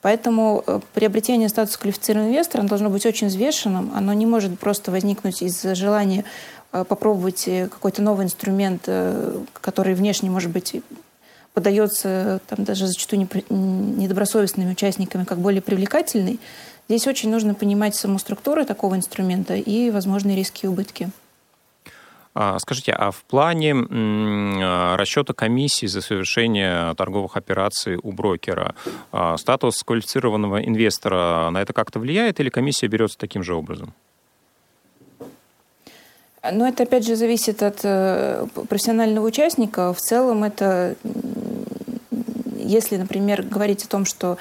Поэтому 0.00 0.62
э, 0.66 0.80
приобретение 0.94 1.48
статуса 1.48 1.78
квалифицированного 1.78 2.30
инвестора 2.30 2.62
должно 2.62 2.88
быть 2.88 3.04
очень 3.04 3.26
взвешенным. 3.26 3.92
Оно 3.94 4.12
не 4.12 4.26
может 4.26 4.58
просто 4.58 4.90
возникнуть 4.90 5.42
из 5.42 5.62
желания 5.62 6.24
Э, 6.70 6.84
попробовать 6.84 7.48
э, 7.48 7.68
какой-то 7.68 8.02
новый 8.02 8.26
инструмент, 8.26 8.82
э, 8.86 9.42
который 9.60 9.94
внешне, 9.94 10.30
может 10.30 10.50
быть, 10.50 10.76
подается 11.54 12.40
там, 12.46 12.64
даже 12.64 12.86
зачастую 12.86 13.26
недобросовестными 13.48 14.72
участниками 14.72 15.24
как 15.24 15.38
более 15.38 15.62
привлекательный. 15.62 16.38
Здесь 16.88 17.06
очень 17.06 17.30
нужно 17.30 17.54
понимать 17.54 17.94
саму 17.94 18.18
структуру 18.18 18.64
такого 18.64 18.94
инструмента 18.96 19.54
и 19.54 19.90
возможные 19.90 20.36
риски 20.36 20.64
и 20.64 20.68
убытки. 20.68 21.10
А, 22.34 22.58
скажите, 22.60 22.92
а 22.92 23.10
в 23.10 23.22
плане 23.24 23.74
расчета 24.96 25.34
комиссии 25.34 25.86
за 25.86 26.00
совершение 26.00 26.94
торговых 26.94 27.36
операций 27.36 27.98
у 28.02 28.12
брокера 28.12 28.74
а, 29.10 29.36
статус 29.36 29.82
квалифицированного 29.82 30.64
инвестора 30.64 31.50
на 31.50 31.60
это 31.60 31.72
как-то 31.72 31.98
влияет 31.98 32.38
или 32.40 32.48
комиссия 32.48 32.86
берется 32.86 33.18
таким 33.18 33.42
же 33.42 33.54
образом? 33.54 33.92
Но 36.50 36.66
это, 36.66 36.84
опять 36.84 37.04
же, 37.04 37.16
зависит 37.16 37.62
от 37.62 37.80
э, 37.82 38.46
профессионального 38.68 39.26
участника. 39.26 39.92
В 39.92 39.98
целом 39.98 40.44
это, 40.44 40.94
если, 42.56 42.96
например, 42.96 43.42
говорить 43.42 43.84
о 43.84 43.88
том, 43.88 44.04
что 44.04 44.38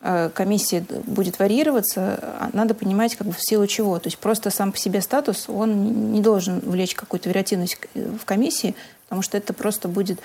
э, 0.00 0.30
комиссия 0.34 0.84
будет 1.06 1.38
варьироваться, 1.38 2.18
а, 2.22 2.50
надо 2.52 2.74
понимать, 2.74 3.16
как 3.16 3.26
бы 3.26 3.32
в 3.32 3.40
силу 3.40 3.66
чего. 3.66 3.98
То 3.98 4.08
есть 4.08 4.18
просто 4.18 4.50
сам 4.50 4.72
по 4.72 4.78
себе 4.78 5.00
статус, 5.00 5.48
он 5.48 6.12
не 6.12 6.20
должен 6.20 6.60
влечь 6.60 6.94
какую-то 6.94 7.28
вариативность 7.28 7.78
в 7.94 8.24
комиссии, 8.24 8.74
потому 9.04 9.22
что 9.22 9.36
это 9.36 9.52
просто 9.52 9.88
будет, 9.88 10.20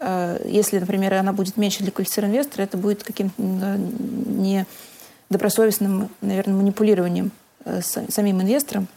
э, 0.00 0.44
если, 0.48 0.78
например, 0.78 1.14
она 1.14 1.32
будет 1.32 1.56
меньше 1.56 1.82
для 1.82 1.92
квалифицированного 1.92 2.40
инвестора, 2.40 2.62
это 2.62 2.76
будет 2.76 3.04
каким-то 3.04 3.76
не 3.76 4.66
добросовестным, 5.30 6.10
наверное, 6.20 6.54
манипулированием 6.56 7.30
самим 8.08 8.42
инвестором, 8.42 8.88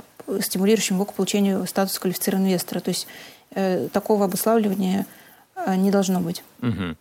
стимулирующим 0.42 0.96
его 0.96 1.06
к 1.06 1.14
получению 1.14 1.66
статуса 1.68 2.00
квалифицированного 2.00 2.50
инвестора. 2.50 2.80
То 2.80 2.90
есть 2.90 3.08
э, 3.52 3.88
такого 3.92 4.26
обуславливания 4.26 5.06
э, 5.56 5.76
не 5.76 5.92
должно 5.92 6.20
быть. 6.20 6.44
Угу. 6.62 6.96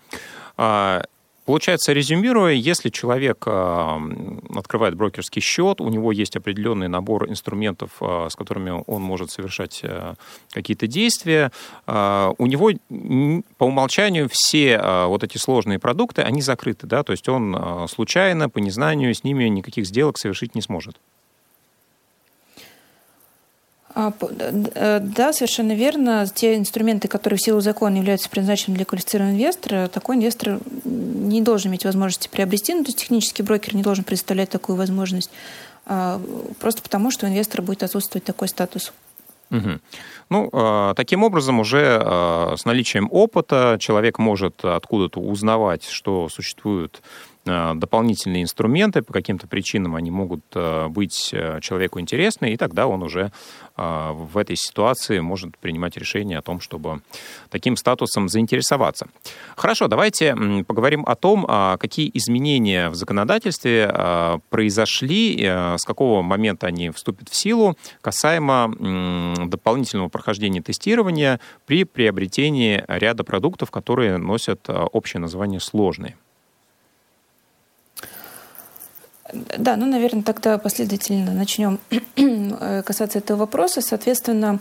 А, 0.56 1.02
Получается, 1.44 1.92
резюмируя, 1.92 2.54
если 2.54 2.88
человек 2.88 3.44
э, 3.46 3.98
открывает 4.56 4.94
брокерский 4.94 5.42
счет, 5.42 5.82
у 5.82 5.90
него 5.90 6.10
есть 6.10 6.36
определенный 6.36 6.88
набор 6.88 7.28
инструментов, 7.28 7.90
э, 8.00 8.28
с 8.30 8.34
которыми 8.34 8.82
он 8.86 9.02
может 9.02 9.30
совершать 9.30 9.80
э, 9.82 10.14
какие-то 10.52 10.86
действия, 10.86 11.52
у 11.86 12.46
него 12.46 12.70
по 13.58 13.64
умолчанию 13.64 14.28
все 14.30 14.78
вот 15.06 15.24
эти 15.24 15.36
сложные 15.38 15.78
продукты, 15.78 16.22
они 16.22 16.40
закрыты, 16.40 16.86
да, 16.86 17.02
то 17.02 17.12
есть 17.12 17.28
он 17.28 17.88
случайно, 17.88 18.48
по 18.48 18.58
незнанию 18.58 19.14
с 19.14 19.24
ними 19.24 19.44
никаких 19.44 19.86
сделок 19.86 20.18
совершить 20.18 20.54
не 20.54 20.62
сможет. 20.62 20.96
А, 23.96 24.12
э, 24.20 24.98
да, 25.00 25.32
совершенно 25.32 25.72
верно. 25.72 26.26
Те 26.32 26.56
инструменты, 26.56 27.06
которые 27.06 27.38
в 27.38 27.42
силу 27.42 27.60
закона 27.60 27.96
являются 27.96 28.28
предназначенными 28.28 28.78
для 28.78 28.84
квалифицированного 28.84 29.36
инвестора, 29.36 29.88
такой 29.88 30.16
инвестор 30.16 30.58
не 30.84 31.40
должен 31.40 31.70
иметь 31.70 31.84
возможности 31.84 32.28
приобрести, 32.28 32.74
ну, 32.74 32.82
то 32.82 32.88
есть 32.88 32.98
технический 32.98 33.44
брокер 33.44 33.76
не 33.76 33.82
должен 33.82 34.02
предоставлять 34.02 34.50
такую 34.50 34.76
возможность, 34.76 35.30
а, 35.86 36.20
просто 36.58 36.82
потому, 36.82 37.12
что 37.12 37.26
у 37.26 37.28
инвестора 37.28 37.62
будет 37.62 37.84
отсутствовать 37.84 38.24
такой 38.24 38.48
статус. 38.48 38.92
Угу. 39.52 39.78
Ну, 40.30 40.50
а, 40.52 40.94
таким 40.94 41.22
образом, 41.22 41.60
уже 41.60 42.00
с 42.56 42.64
наличием 42.64 43.08
опыта 43.12 43.76
человек 43.78 44.18
может 44.18 44.64
откуда-то 44.64 45.20
узнавать, 45.20 45.84
что 45.84 46.28
существует 46.28 47.00
Э, 47.00 47.33
дополнительные 47.44 48.42
инструменты, 48.42 49.02
по 49.02 49.12
каким-то 49.12 49.46
причинам 49.46 49.96
они 49.96 50.10
могут 50.10 50.44
э, 50.54 50.88
быть 50.88 51.30
э, 51.32 51.60
человеку 51.60 52.00
интересны, 52.00 52.52
и 52.52 52.56
тогда 52.56 52.86
он 52.86 53.02
уже 53.02 53.32
в 53.76 54.38
этой 54.38 54.54
ситуации 54.54 55.18
может 55.18 55.58
принимать 55.58 55.96
решение 55.96 56.38
о 56.38 56.42
том, 56.42 56.60
чтобы 56.60 57.02
таким 57.50 57.76
статусом 57.76 58.28
заинтересоваться. 58.28 59.08
Хорошо, 59.56 59.88
давайте 59.88 60.36
поговорим 60.64 61.02
о 61.04 61.16
том, 61.16 61.44
а, 61.48 61.76
какие 61.76 62.08
изменения 62.14 62.88
в 62.88 62.94
законодательстве 62.94 63.92
произошли, 64.48 65.42
с 65.42 65.84
какого 65.84 66.22
момента 66.22 66.68
они 66.68 66.90
вступят 66.90 67.28
в 67.28 67.34
силу, 67.34 67.76
касаемо 68.00 69.44
дополнительного 69.48 70.08
прохождения 70.08 70.62
тестирования 70.62 71.40
при 71.66 71.82
приобретении 71.82 72.84
ряда 72.86 73.24
продуктов, 73.24 73.72
которые 73.72 74.18
носят 74.18 74.68
общее 74.68 75.20
название 75.20 75.58
«сложные». 75.58 76.16
Да, 79.32 79.76
ну, 79.76 79.86
наверное, 79.86 80.22
тогда 80.22 80.58
последовательно 80.58 81.32
начнем 81.32 81.78
э, 82.16 82.82
касаться 82.82 83.18
этого 83.18 83.38
вопроса. 83.38 83.80
Соответственно, 83.80 84.60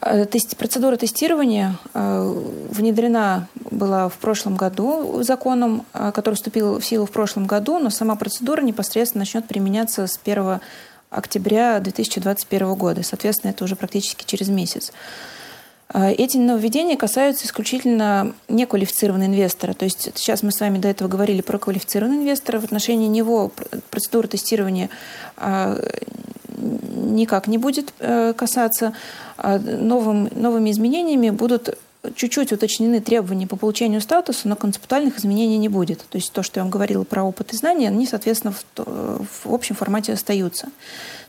э, 0.00 0.26
процедура 0.58 0.96
тестирования 0.96 1.76
э, 1.94 2.42
внедрена 2.70 3.48
была 3.70 4.08
в 4.08 4.14
прошлом 4.14 4.56
году 4.56 5.22
законом, 5.22 5.84
который 5.92 6.34
вступил 6.34 6.80
в 6.80 6.84
силу 6.84 7.06
в 7.06 7.12
прошлом 7.12 7.46
году, 7.46 7.78
но 7.78 7.90
сама 7.90 8.16
процедура 8.16 8.62
непосредственно 8.62 9.20
начнет 9.20 9.46
применяться 9.46 10.06
с 10.06 10.18
1 10.22 10.60
октября 11.10 11.78
2021 11.78 12.74
года. 12.74 13.02
Соответственно, 13.04 13.52
это 13.52 13.62
уже 13.64 13.76
практически 13.76 14.24
через 14.24 14.48
месяц. 14.48 14.92
А, 15.88 16.10
эти 16.10 16.36
нововведения 16.36 16.96
касаются 16.96 17.46
исключительно 17.46 18.34
неквалифицированного 18.48 19.28
инвестора. 19.28 19.74
То 19.74 19.84
есть 19.84 20.10
сейчас 20.14 20.42
мы 20.42 20.52
с 20.52 20.60
вами 20.60 20.78
до 20.78 20.88
этого 20.88 21.08
говорили 21.08 21.40
про 21.40 21.58
квалифицированного 21.58 22.22
инвестора. 22.22 22.60
В 22.60 22.64
отношении 22.64 23.08
него 23.08 23.52
процедура 23.90 24.26
тестирования 24.26 24.88
а, 25.36 25.78
никак 26.56 27.46
не 27.46 27.58
будет 27.58 27.92
касаться. 28.36 28.94
А 29.36 29.58
новым, 29.58 30.28
новыми 30.34 30.70
изменениями 30.70 31.30
будут 31.30 31.76
чуть-чуть 32.14 32.52
уточнены 32.52 33.00
требования 33.00 33.46
по 33.46 33.56
получению 33.56 34.00
статуса, 34.00 34.48
но 34.48 34.56
концептуальных 34.56 35.18
изменений 35.18 35.58
не 35.58 35.68
будет. 35.68 36.04
То 36.10 36.16
есть 36.16 36.32
то, 36.32 36.42
что 36.42 36.60
я 36.60 36.64
вам 36.64 36.70
говорила 36.70 37.04
про 37.04 37.22
опыт 37.22 37.52
и 37.52 37.56
знания, 37.56 37.88
они, 37.88 38.06
соответственно, 38.06 38.54
в, 38.76 39.26
в 39.44 39.52
общем 39.52 39.76
формате 39.76 40.12
остаются. 40.12 40.68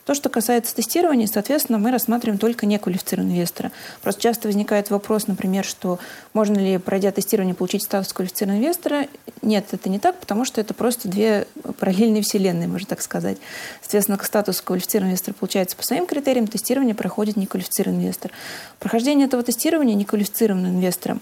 То, 0.06 0.14
что 0.14 0.28
касается 0.28 0.76
тестирования, 0.76 1.28
соответственно, 1.28 1.78
мы 1.78 1.90
рассматриваем 1.92 2.38
только 2.38 2.66
неквалифицированного 2.66 3.36
инвестора. 3.36 3.72
Просто 4.02 4.22
часто 4.22 4.50
возникает 4.50 4.90
вопрос, 4.90 5.28
например, 5.28 5.64
что 5.64 5.98
можно 6.34 6.58
ли, 6.58 6.78
пройдя 6.78 7.12
тестирование, 7.12 7.56
получить 7.56 7.84
статус 7.84 8.12
квалифицированного 8.12 8.62
инвестора. 8.62 9.08
Нет, 9.42 9.68
это 9.72 9.90
не 9.90 10.00
так, 10.00 10.18
потому 10.20 10.44
что 10.44 10.60
это 10.60 10.74
просто 10.74 11.08
две 11.08 11.48
параллельные 11.80 12.22
вселенные, 12.22 12.68
можно 12.68 12.88
так 12.88 13.02
сказать. 13.02 13.38
Соответственно, 13.82 14.20
статус 14.22 14.62
квалифицированного 14.62 15.12
инвестора 15.12 15.36
получается 15.40 15.78
по 15.78 15.84
своим 15.84 16.06
критериям, 16.06 16.48
тестирование 16.48 16.96
проходит 16.96 17.38
неквалифицированный 17.38 18.04
инвестор. 18.04 18.32
Прохождение 18.80 19.28
этого 19.28 19.42
тестирования 19.42 19.96
неквалифицированным 19.96 20.76
инвестором 20.76 21.22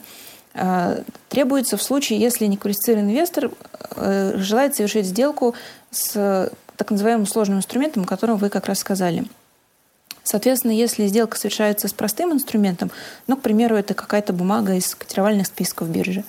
э, 0.56 1.04
требуется 1.30 1.78
в 1.78 1.84
случае, 1.84 2.20
если 2.20 2.48
неквалифицированный 2.48 3.12
инвестор 3.12 3.52
э, 3.96 4.34
желает 4.38 4.76
совершить 4.76 5.06
сделку 5.06 5.54
с 5.92 6.52
так 6.82 6.90
называемым 6.90 7.28
сложным 7.28 7.60
инструментом, 7.60 8.02
о 8.02 8.08
котором 8.08 8.38
вы 8.38 8.50
как 8.50 8.66
раз 8.66 8.80
сказали. 8.80 9.26
Соответственно, 10.24 10.72
если 10.72 11.06
сделка 11.06 11.38
совершается 11.38 11.88
с 11.88 11.94
простым 11.94 12.34
инструментом, 12.34 12.90
ну, 13.28 13.38
к 13.38 13.42
примеру, 13.42 13.76
это 13.76 13.94
какая-то 13.94 14.34
бумага 14.34 14.74
из 14.74 14.96
котировальных 14.96 15.46
списков 15.46 15.90
биржи, 15.90 16.24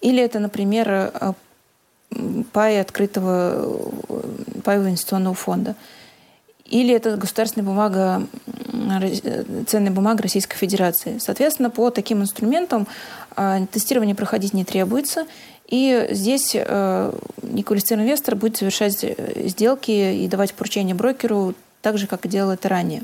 или 0.00 0.22
это, 0.22 0.38
например, 0.38 0.88
э, 0.88 1.32
пай 2.50 2.80
открытого 2.80 3.92
паевого 4.64 4.88
инвестиционного 4.88 5.34
фонда, 5.34 5.76
или 6.64 6.94
это 6.94 7.18
государственная 7.18 7.66
бумага, 7.66 8.26
ценная 9.66 9.92
бумага 9.92 10.22
Российской 10.22 10.56
Федерации. 10.56 11.18
Соответственно, 11.18 11.68
по 11.68 11.90
таким 11.90 12.22
инструментам 12.22 12.86
э, 13.36 13.66
тестирование 13.70 14.14
проходить 14.14 14.54
не 14.54 14.64
требуется, 14.64 15.26
и 15.70 16.08
здесь 16.10 16.52
э, 16.54 17.12
неквалифицированный 17.42 18.08
инвестор 18.08 18.34
будет 18.34 18.56
совершать 18.56 19.04
э, 19.04 19.46
сделки 19.46 19.90
и 19.90 20.26
давать 20.26 20.52
поручения 20.52 20.94
брокеру 20.94 21.54
так 21.80 21.96
же, 21.96 22.08
как 22.08 22.26
и 22.26 22.28
делал 22.28 22.50
это 22.50 22.68
ранее. 22.68 23.02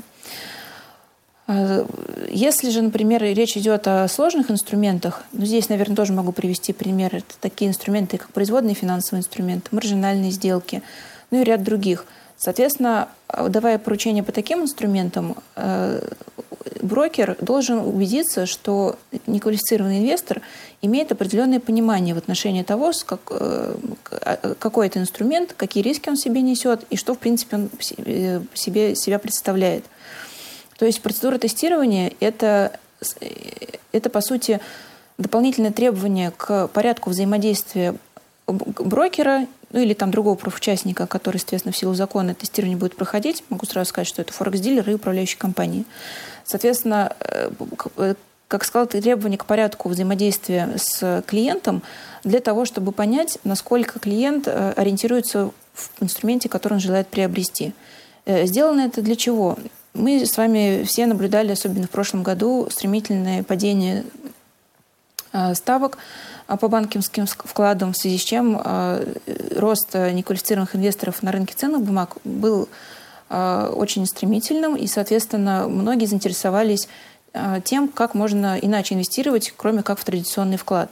Э, 1.47 1.85
если 2.29 2.69
же, 2.69 2.81
например, 2.81 3.23
речь 3.23 3.55
идет 3.55 3.87
о 3.87 4.07
сложных 4.09 4.51
инструментах, 4.51 5.23
ну, 5.31 5.45
здесь, 5.45 5.69
наверное, 5.69 5.95
тоже 5.95 6.11
могу 6.11 6.33
привести 6.33 6.73
пример. 6.73 7.15
Это 7.15 7.35
такие 7.39 7.69
инструменты, 7.71 8.17
как 8.17 8.33
производные 8.33 8.75
финансовые 8.75 9.21
инструменты, 9.21 9.69
маржинальные 9.71 10.31
сделки, 10.31 10.83
ну 11.31 11.41
и 11.41 11.45
ряд 11.45 11.63
других. 11.63 12.05
Соответственно, 12.37 13.09
давая 13.49 13.79
поручения 13.79 14.23
по 14.23 14.31
таким 14.31 14.61
инструментам, 14.61 15.35
э, 15.55 16.07
брокер 16.81 17.35
должен 17.41 17.79
убедиться, 17.79 18.45
что 18.45 18.97
неквалифицированный 19.25 19.99
инвестор 19.99 20.41
имеет 20.83 21.11
определенное 21.11 21.59
понимание 21.59 22.13
в 22.13 22.17
отношении 22.19 22.61
того, 22.61 22.91
э, 22.91 23.75
какой 24.59 24.87
это 24.87 24.99
инструмент, 24.99 25.53
какие 25.57 25.83
риски 25.83 26.09
он 26.09 26.17
себе 26.17 26.41
несет 26.41 26.83
и 26.91 26.95
что, 26.95 27.15
в 27.15 27.17
принципе, 27.17 27.55
он 27.57 27.69
себе, 27.79 28.95
себя 28.95 29.17
представляет. 29.17 29.85
То 30.77 30.85
есть 30.85 31.01
процедура 31.01 31.39
тестирования 31.39 32.13
это, 32.19 32.79
это, 33.91 34.09
по 34.11 34.21
сути, 34.21 34.59
дополнительное 35.17 35.71
требование 35.71 36.31
к 36.31 36.67
порядку 36.67 37.09
взаимодействия 37.09 37.95
брокера 38.47 39.47
ну 39.71 39.79
или 39.79 39.93
там 39.93 40.11
другого 40.11 40.35
профучастника, 40.35 41.07
который, 41.07 41.37
естественно, 41.37 41.71
в 41.71 41.77
силу 41.77 41.93
закона 41.93 42.33
тестирование 42.33 42.77
будет 42.77 42.95
проходить, 42.95 43.43
могу 43.49 43.65
сразу 43.65 43.89
сказать, 43.89 44.07
что 44.07 44.21
это 44.21 44.33
форекс-дилер 44.33 44.89
и 44.89 44.93
управляющие 44.93 45.37
компании. 45.37 45.85
Соответственно, 46.45 47.13
э, 47.19 47.51
э, 47.97 48.15
как 48.47 48.63
сказал, 48.63 48.87
требования 48.87 49.37
к 49.37 49.45
порядку 49.45 49.89
взаимодействия 49.89 50.69
с 50.77 51.23
клиентом 51.27 51.83
для 52.23 52.39
того, 52.39 52.63
чтобы 52.63 52.93
понять, 52.93 53.39
насколько 53.43 53.99
клиент 53.99 54.47
э, 54.47 54.73
ориентируется 54.77 55.51
в 55.73 55.91
инструменте, 56.01 56.47
который 56.47 56.75
он 56.75 56.79
желает 56.79 57.07
приобрести. 57.07 57.73
Сделано 58.25 58.81
это 58.81 59.01
для 59.01 59.15
чего? 59.15 59.57
Мы 59.93 60.25
с 60.25 60.35
вами 60.37 60.83
все 60.85 61.05
наблюдали, 61.05 61.51
особенно 61.51 61.87
в 61.87 61.89
прошлом 61.89 62.23
году, 62.23 62.67
стремительное 62.69 63.43
падение 63.43 64.03
ставок 65.53 65.97
по 66.47 66.67
банковским 66.67 67.25
вкладам, 67.25 67.93
в 67.93 67.97
связи 67.97 68.17
с 68.17 68.21
чем 68.21 68.61
рост 69.55 69.93
неквалифицированных 69.93 70.75
инвесторов 70.75 71.23
на 71.23 71.31
рынке 71.31 71.53
ценных 71.55 71.81
бумаг 71.81 72.17
был 72.23 72.69
очень 73.29 74.05
стремительным, 74.05 74.75
и, 74.75 74.87
соответственно, 74.87 75.67
многие 75.67 76.05
заинтересовались 76.05 76.87
тем, 77.65 77.89
как 77.89 78.13
можно 78.13 78.57
иначе 78.57 78.95
инвестировать, 78.95 79.53
кроме 79.57 79.83
как 79.83 79.99
в 79.99 80.05
традиционный 80.05 80.57
вклад. 80.57 80.91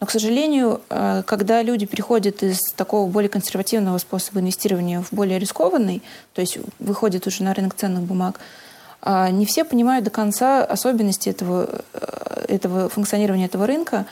Но, 0.00 0.06
к 0.06 0.10
сожалению, 0.10 0.80
когда 0.88 1.62
люди 1.62 1.86
переходят 1.86 2.42
из 2.42 2.58
такого 2.74 3.08
более 3.08 3.28
консервативного 3.28 3.98
способа 3.98 4.40
инвестирования 4.40 5.00
в 5.00 5.12
более 5.12 5.38
рискованный, 5.38 6.02
то 6.32 6.40
есть 6.40 6.58
выходят 6.78 7.26
уже 7.26 7.44
на 7.44 7.54
рынок 7.54 7.74
ценных 7.74 8.02
бумаг, 8.02 8.40
не 9.04 9.44
все 9.44 9.64
понимают 9.64 10.04
до 10.04 10.10
конца 10.10 10.64
особенности 10.64 11.28
этого, 11.28 11.82
этого 12.48 12.88
функционирования 12.88 13.46
этого 13.46 13.66
рынка, 13.66 14.06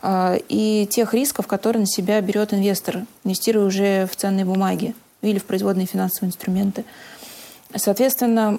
а, 0.00 0.36
и 0.48 0.86
тех 0.86 1.12
рисков, 1.14 1.46
которые 1.46 1.80
на 1.80 1.86
себя 1.86 2.20
берет 2.20 2.54
инвестор, 2.54 3.04
инвестируя 3.24 3.66
уже 3.66 4.06
в 4.06 4.16
ценные 4.16 4.44
бумаги 4.44 4.94
или 5.22 5.38
в 5.38 5.44
производные 5.44 5.86
финансовые 5.86 6.28
инструменты. 6.28 6.84
Соответственно, 7.74 8.58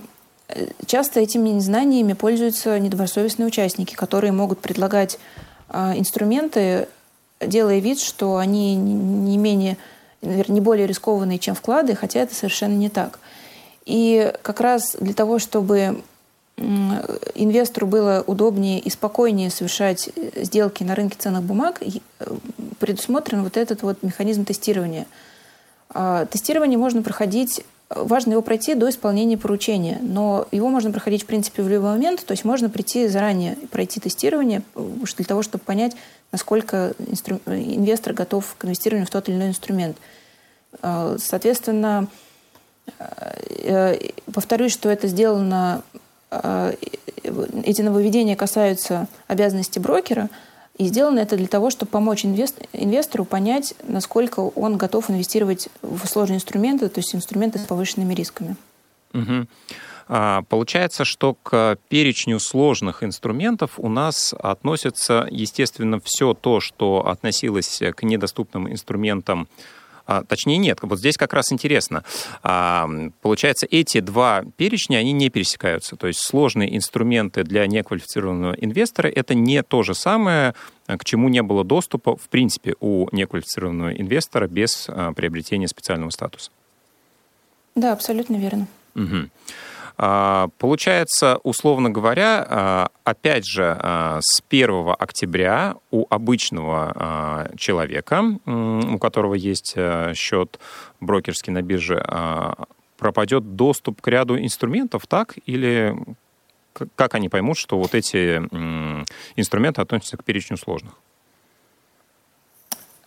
часто 0.86 1.20
этими 1.20 1.58
знаниями 1.60 2.14
пользуются 2.14 2.78
недобросовестные 2.78 3.48
участники, 3.48 3.96
которые 3.96 4.34
могут 4.34 4.60
предлагать 4.60 5.18
а, 5.70 5.94
инструменты, 5.96 6.88
делая 7.40 7.80
вид, 7.80 8.00
что 8.00 8.38
они 8.38 8.76
не 8.76 9.38
менее, 9.38 9.78
наверное, 10.22 10.56
не 10.56 10.62
более 10.62 10.88
рискованные, 10.88 11.40
чем 11.40 11.56
вклады, 11.56 11.96
хотя 11.96 12.20
это 12.20 12.36
совершенно 12.36 12.76
не 12.76 12.90
так. 12.90 13.20
И 13.86 14.34
как 14.42 14.62
раз 14.62 14.96
для 15.00 15.14
того, 15.14 15.40
чтобы 15.40 16.02
инвестору 16.58 17.88
было 17.88 18.24
удобнее 18.28 18.80
и 18.80 18.90
спокойнее 18.90 19.50
совершать 19.50 20.10
э, 20.14 20.44
сделки 20.44 20.84
на 20.84 20.94
рынке 20.94 21.16
ценных 21.18 21.44
бумаг, 21.44 21.82
э, 21.82 21.88
предусмотрен 22.80 23.44
вот 23.44 23.56
этот 23.56 23.82
вот 23.82 24.04
механизм 24.04 24.44
тестирования. 24.44 25.08
А, 25.90 26.26
тестирование 26.26 26.78
можно 26.78 27.02
проходить 27.02 27.64
Важно 27.90 28.34
его 28.34 28.44
пройти 28.44 28.76
до 28.76 28.88
исполнения 28.88 29.36
поручения, 29.36 29.98
но 30.04 30.48
его 30.52 30.70
можно 30.70 30.92
проходить, 30.92 31.24
в 31.24 31.26
принципе, 31.26 31.64
в 31.64 31.70
любой 31.70 31.90
момент, 31.90 32.24
то 32.24 32.34
есть 32.34 32.46
можно 32.46 32.70
прийти 32.70 33.08
заранее, 33.08 33.56
пройти 33.72 34.00
тестирование 34.00 34.62
для 34.76 35.26
того, 35.26 35.42
чтобы 35.42 35.64
понять, 35.64 35.96
насколько 36.32 36.94
инвестор 37.48 38.14
готов 38.14 38.56
к 38.60 38.66
инвестированию 38.66 39.08
в 39.08 39.10
тот 39.10 39.28
или 39.28 39.38
иной 39.38 39.48
инструмент. 39.48 39.98
Соответственно, 40.82 42.08
э, 42.12 42.29
повторюсь, 44.34 44.72
что 44.74 44.90
это 44.90 45.08
сделано 45.08 45.84
Э, 46.32 46.74
эти 47.64 47.82
нововведения 47.82 48.36
касаются 48.36 49.08
обязанностей 49.28 49.80
брокера, 49.80 50.30
и 50.78 50.86
сделано 50.86 51.20
это 51.20 51.36
для 51.36 51.48
того, 51.48 51.70
чтобы 51.70 51.92
помочь 51.92 52.24
инвестору 52.24 53.26
понять, 53.26 53.74
насколько 53.84 54.40
он 54.40 54.78
готов 54.78 55.10
инвестировать 55.10 55.68
в 55.82 56.06
сложные 56.08 56.38
инструменты, 56.38 56.88
то 56.88 57.00
есть 57.00 57.14
инструменты 57.14 57.60
с 57.60 57.64
повышенными 57.64 58.14
рисками. 58.14 58.56
Угу. 59.14 59.48
Получается, 60.48 61.04
что 61.04 61.36
к 61.44 61.78
перечню 61.90 62.40
сложных 62.40 63.04
инструментов 63.04 63.74
у 63.78 63.90
нас 63.90 64.34
относится, 64.40 65.28
естественно, 65.30 66.00
все 66.02 66.34
то, 66.34 66.62
что 66.62 67.08
относилось 67.08 67.82
к 67.96 68.04
недоступным 68.04 68.72
инструментам 68.72 69.50
а, 70.10 70.24
точнее, 70.24 70.58
нет. 70.58 70.80
Вот 70.82 70.98
здесь 70.98 71.18
как 71.18 71.34
раз 71.34 71.54
интересно. 71.54 72.04
А, 72.42 72.90
получается, 73.22 73.68
эти 73.70 74.00
два 74.00 74.44
перечня, 74.58 74.98
они 74.98 75.12
не 75.12 75.30
пересекаются. 75.30 75.96
То 75.98 76.08
есть 76.08 76.20
сложные 76.20 76.76
инструменты 76.76 77.44
для 77.44 77.68
неквалифицированного 77.68 78.54
инвестора— 78.54 79.08
это 79.16 79.36
не 79.36 79.62
то 79.62 79.84
же 79.84 79.94
самое, 79.94 80.56
к 80.88 81.06
чему 81.06 81.30
не 81.30 81.44
было 81.44 81.64
доступа, 81.64 82.16
в 82.16 82.28
принципе, 82.30 82.74
у 82.80 83.08
неквалифицированного 83.12 83.92
инвестора 83.92 84.48
без 84.48 84.88
а, 84.90 85.14
приобретения 85.14 85.68
специального 85.68 86.10
статуса. 86.10 86.50
Да, 87.76 87.94
абсолютно 87.94 88.38
верно. 88.38 88.68
Угу. 88.96 89.30
А, 90.02 90.48
получается, 90.58 91.40
условно 91.44 91.90
говоря, 91.90 92.46
а, 92.48 92.90
опять 93.04 93.46
же, 93.46 93.78
а, 93.78 94.20
с 94.22 94.42
1 94.48 94.96
октября 94.98 95.76
у 95.92 96.08
обычного 96.10 97.50
человека, 97.58 98.24
у 98.46 98.98
которого 98.98 99.34
есть 99.34 99.76
счет 100.16 100.60
брокерский 101.02 101.52
на 101.52 101.62
бирже, 101.62 102.04
пропадет 102.98 103.56
доступ 103.56 104.02
к 104.02 104.08
ряду 104.08 104.38
инструментов, 104.40 105.06
так? 105.08 105.36
Или 105.46 105.96
как 106.96 107.16
они 107.16 107.28
поймут, 107.28 107.58
что 107.58 107.78
вот 107.78 107.94
эти 107.96 108.38
инструменты 109.36 109.82
относятся 109.82 110.18
к 110.18 110.24
перечню 110.24 110.58
сложных? 110.58 110.94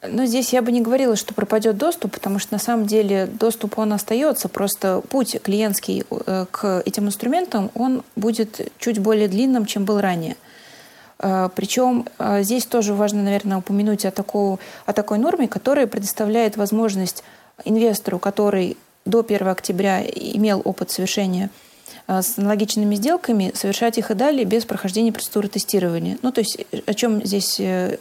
Но 0.06 0.26
здесь 0.26 0.52
я 0.52 0.62
бы 0.62 0.72
не 0.72 0.80
говорила, 0.80 1.14
что 1.14 1.32
пропадет 1.32 1.76
доступ, 1.76 2.12
потому 2.12 2.40
что 2.40 2.52
на 2.52 2.58
самом 2.58 2.86
деле 2.86 3.26
доступ 3.26 3.78
он 3.78 3.92
остается, 3.92 4.48
просто 4.48 5.00
путь 5.08 5.40
клиентский 5.40 6.04
э, 6.10 6.46
к 6.50 6.82
этим 6.84 7.06
инструментам, 7.06 7.70
он 7.74 8.02
будет 8.16 8.72
чуть 8.78 8.98
более 8.98 9.28
длинным, 9.28 9.64
чем 9.64 9.84
был 9.84 10.00
ранее. 10.00 10.36
Э, 11.20 11.48
Причем 11.54 12.06
э, 12.18 12.42
здесь 12.42 12.66
тоже 12.66 12.94
важно, 12.94 13.22
наверное, 13.22 13.58
упомянуть 13.58 14.04
о, 14.04 14.10
такой, 14.10 14.56
о 14.86 14.92
такой 14.92 15.18
норме, 15.18 15.46
которая 15.46 15.86
предоставляет 15.86 16.56
возможность 16.56 17.22
инвестору, 17.64 18.18
который 18.18 18.76
до 19.04 19.20
1 19.20 19.46
октября 19.46 20.02
имел 20.02 20.62
опыт 20.64 20.90
совершения 20.90 21.48
с 22.06 22.38
аналогичными 22.38 22.94
сделками, 22.94 23.52
совершать 23.54 23.98
их 23.98 24.10
и 24.10 24.14
далее 24.14 24.44
без 24.44 24.64
прохождения 24.64 25.12
процедуры 25.12 25.48
тестирования. 25.48 26.18
Ну, 26.22 26.32
то 26.32 26.40
есть 26.40 26.58
о 26.86 26.94
чем 26.94 27.24
здесь 27.24 27.58
э, 27.60 27.98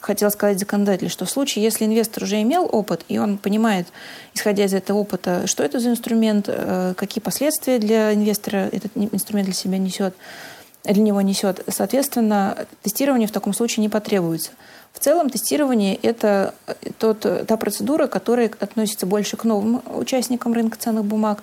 хотел 0.00 0.30
сказать 0.30 0.58
законодатель, 0.58 1.08
что 1.08 1.24
в 1.24 1.30
случае, 1.30 1.64
если 1.64 1.84
инвестор 1.84 2.24
уже 2.24 2.40
имел 2.42 2.68
опыт, 2.70 3.04
и 3.08 3.18
он 3.18 3.38
понимает, 3.38 3.86
исходя 4.34 4.64
из 4.64 4.74
этого 4.74 4.98
опыта, 4.98 5.46
что 5.46 5.62
это 5.62 5.80
за 5.80 5.90
инструмент, 5.90 6.46
э, 6.48 6.94
какие 6.96 7.22
последствия 7.22 7.78
для 7.78 8.14
инвестора 8.14 8.68
этот 8.72 8.92
инструмент 8.94 9.46
для 9.46 9.54
себя 9.54 9.78
несет, 9.78 10.14
для 10.84 11.02
него 11.02 11.20
несет, 11.20 11.62
соответственно, 11.68 12.66
тестирование 12.82 13.28
в 13.28 13.32
таком 13.32 13.54
случае 13.54 13.82
не 13.82 13.88
потребуется. 13.88 14.50
В 14.92 14.98
целом 14.98 15.30
тестирование– 15.30 15.94
это 16.02 16.54
тот, 16.98 17.20
та 17.20 17.56
процедура, 17.56 18.06
которая 18.06 18.50
относится 18.60 19.06
больше 19.06 19.36
к 19.36 19.44
новым 19.44 19.82
участникам 19.86 20.52
рынка 20.52 20.78
ценных 20.78 21.04
бумаг, 21.04 21.42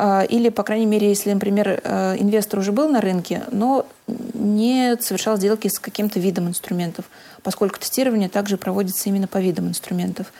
или, 0.00 0.48
по 0.48 0.62
крайней 0.62 0.86
мере, 0.86 1.08
если, 1.08 1.32
например, 1.32 1.80
э, 1.84 2.16
инвестор 2.18 2.60
уже 2.60 2.72
был 2.72 2.88
на 2.88 3.00
рынке, 3.00 3.42
но 3.50 3.86
не 4.06 4.96
совершал 5.00 5.36
сделки 5.36 5.68
с 5.68 5.78
каким-то 5.78 6.18
видом 6.18 6.48
инструментов, 6.48 7.04
поскольку 7.42 7.78
тестирование 7.78 8.28
также 8.28 8.56
проводится 8.56 9.08
именно 9.08 9.28
по 9.28 9.38
видам 9.38 9.68
инструментов. 9.68 10.32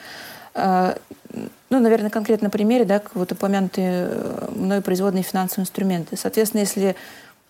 А, 0.55 0.97
ну, 1.71 1.81
наверное, 1.81 2.11
конкретно 2.11 2.47
на 2.47 2.51
примере, 2.51 2.85
да, 2.85 3.03
вот 3.15 3.33
упомянутые 3.33 4.09
э, 4.11 4.49
мной 4.55 4.81
производные 4.81 5.23
финансовые 5.23 5.65
инструменты. 5.65 6.17
Соответственно, 6.17 6.61
если 6.61 6.97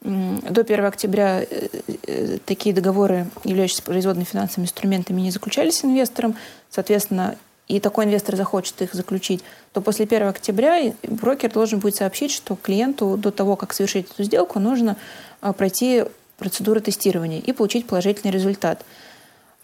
до 0.02 0.62
1 0.62 0.84
октября 0.84 1.44
э, 1.48 2.38
такие 2.44 2.74
договоры, 2.74 3.26
являющиеся 3.44 3.82
производными 3.84 4.24
финансовыми 4.24 4.66
инструментами, 4.66 5.20
не 5.20 5.30
заключались 5.30 5.84
инвестором, 5.84 6.34
соответственно, 6.70 7.36
и 7.68 7.80
такой 7.80 8.04
инвестор 8.04 8.36
захочет 8.36 8.82
их 8.82 8.92
заключить, 8.92 9.42
то 9.72 9.80
после 9.80 10.04
1 10.04 10.28
октября 10.28 10.92
брокер 11.04 11.50
должен 11.50 11.78
будет 11.78 11.96
сообщить, 11.96 12.32
что 12.32 12.56
клиенту 12.56 13.16
до 13.16 13.30
того, 13.30 13.56
как 13.56 13.72
совершить 13.72 14.10
эту 14.10 14.24
сделку, 14.24 14.58
нужно 14.58 14.96
а, 15.40 15.52
пройти 15.52 16.04
процедуру 16.38 16.80
тестирования 16.80 17.40
и 17.40 17.52
получить 17.52 17.86
положительный 17.86 18.32
результат. 18.32 18.84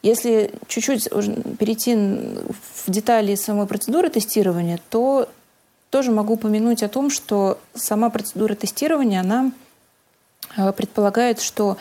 Если 0.03 0.53
чуть-чуть 0.69 1.11
перейти 1.59 1.97
в 1.97 2.91
детали 2.91 3.35
самой 3.35 3.67
процедуры 3.67 4.11
тестирования, 4.11 4.79
то 4.91 5.29
тоже 5.91 6.13
могу 6.13 6.35
упомянуть 6.35 6.83
о 6.83 6.89
том, 6.89 7.11
что 7.11 7.59
сама 7.75 8.11
процедура 8.11 8.55
тестирования, 8.55 9.21
она 9.21 9.51
а, 10.57 10.73
предполагает, 10.73 11.41
что 11.41 11.77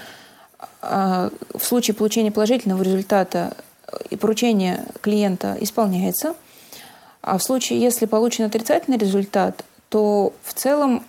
а, 0.82 1.30
в 1.54 1.64
случае 1.64 1.94
получения 1.94 2.32
положительного 2.32 2.82
результата 2.82 3.56
поручение 4.20 4.86
клиента 5.02 5.58
исполняется. 5.60 6.36
А 7.22 7.38
в 7.38 7.44
случае, 7.44 7.82
если 7.82 8.06
получен 8.06 8.46
отрицательный 8.46 8.98
результат, 8.98 9.64
то 9.90 10.34
в 10.44 10.54
целом 10.54 11.04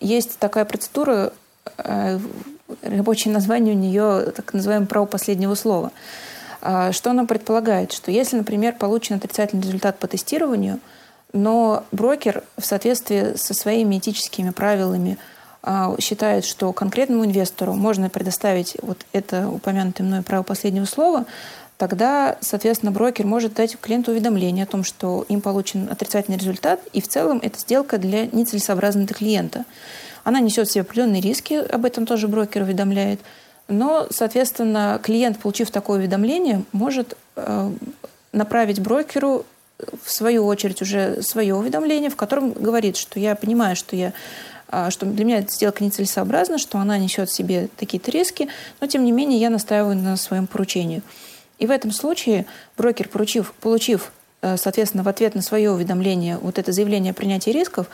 есть 0.00 0.38
такая 0.38 0.64
процедура, 0.64 1.32
э, 1.78 2.18
рабочее 2.82 3.32
название 3.32 3.74
у 3.74 3.78
нее 3.78 4.32
так 4.34 4.52
называемое 4.54 4.86
право 4.86 5.06
последнего 5.06 5.54
слова. 5.54 5.92
А, 6.60 6.92
что 6.92 7.10
она 7.10 7.24
предполагает? 7.24 7.92
Что 7.92 8.10
если, 8.10 8.36
например, 8.36 8.74
получен 8.74 9.16
отрицательный 9.16 9.62
результат 9.62 9.98
по 9.98 10.08
тестированию, 10.08 10.80
но 11.32 11.84
брокер 11.92 12.42
в 12.56 12.64
соответствии 12.64 13.36
со 13.36 13.54
своими 13.54 13.98
этическими 13.98 14.50
правилами 14.50 15.18
а, 15.62 15.94
считает, 16.00 16.44
что 16.44 16.72
конкретному 16.72 17.24
инвестору 17.24 17.74
можно 17.74 18.08
предоставить 18.08 18.76
вот 18.82 18.98
это 19.12 19.48
упомянутое 19.48 20.06
мной 20.06 20.22
право 20.22 20.42
последнего 20.42 20.84
слова, 20.84 21.26
тогда, 21.78 22.36
соответственно, 22.40 22.92
брокер 22.92 23.24
может 23.24 23.54
дать 23.54 23.78
клиенту 23.80 24.10
уведомление 24.10 24.64
о 24.64 24.66
том, 24.66 24.84
что 24.84 25.24
им 25.28 25.40
получен 25.40 25.88
отрицательный 25.90 26.36
результат, 26.36 26.80
и 26.92 27.00
в 27.00 27.08
целом 27.08 27.38
эта 27.42 27.58
сделка 27.58 27.96
для 27.98 28.26
нецелесообразна 28.26 29.06
для 29.06 29.14
клиента. 29.14 29.64
Она 30.24 30.40
несет 30.40 30.68
в 30.68 30.72
себе 30.72 30.82
определенные 30.82 31.22
риски, 31.22 31.54
об 31.54 31.84
этом 31.84 32.04
тоже 32.04 32.28
брокер 32.28 32.62
уведомляет. 32.62 33.20
Но, 33.68 34.08
соответственно, 34.10 35.00
клиент, 35.02 35.38
получив 35.38 35.70
такое 35.70 36.00
уведомление, 36.00 36.64
может 36.72 37.16
э, 37.36 37.70
направить 38.32 38.80
брокеру 38.80 39.46
в 40.02 40.10
свою 40.10 40.46
очередь 40.46 40.82
уже 40.82 41.22
свое 41.22 41.54
уведомление, 41.54 42.10
в 42.10 42.16
котором 42.16 42.52
говорит, 42.52 42.96
что 42.96 43.20
я 43.20 43.36
понимаю, 43.36 43.76
что 43.76 43.94
я 43.94 44.12
э, 44.72 44.90
что 44.90 45.06
для 45.06 45.24
меня 45.24 45.38
эта 45.38 45.52
сделка 45.52 45.84
нецелесообразна, 45.84 46.58
что 46.58 46.78
она 46.78 46.98
несет 46.98 47.28
в 47.28 47.36
себе 47.36 47.68
такие-то 47.76 48.10
риски, 48.10 48.48
но 48.80 48.86
тем 48.88 49.04
не 49.04 49.12
менее 49.12 49.38
я 49.38 49.50
настаиваю 49.50 49.96
на 49.96 50.16
своем 50.16 50.46
поручении. 50.46 51.02
И 51.58 51.66
в 51.66 51.70
этом 51.70 51.90
случае 51.90 52.46
брокер, 52.76 53.08
поручив, 53.08 53.52
получив, 53.60 54.12
э, 54.42 54.56
соответственно, 54.56 55.02
в 55.02 55.08
ответ 55.08 55.34
на 55.34 55.42
свое 55.42 55.70
уведомление 55.70 56.38
вот 56.38 56.58
это 56.58 56.72
заявление 56.72 57.10
о 57.10 57.14
принятии 57.14 57.50
рисков, 57.50 57.86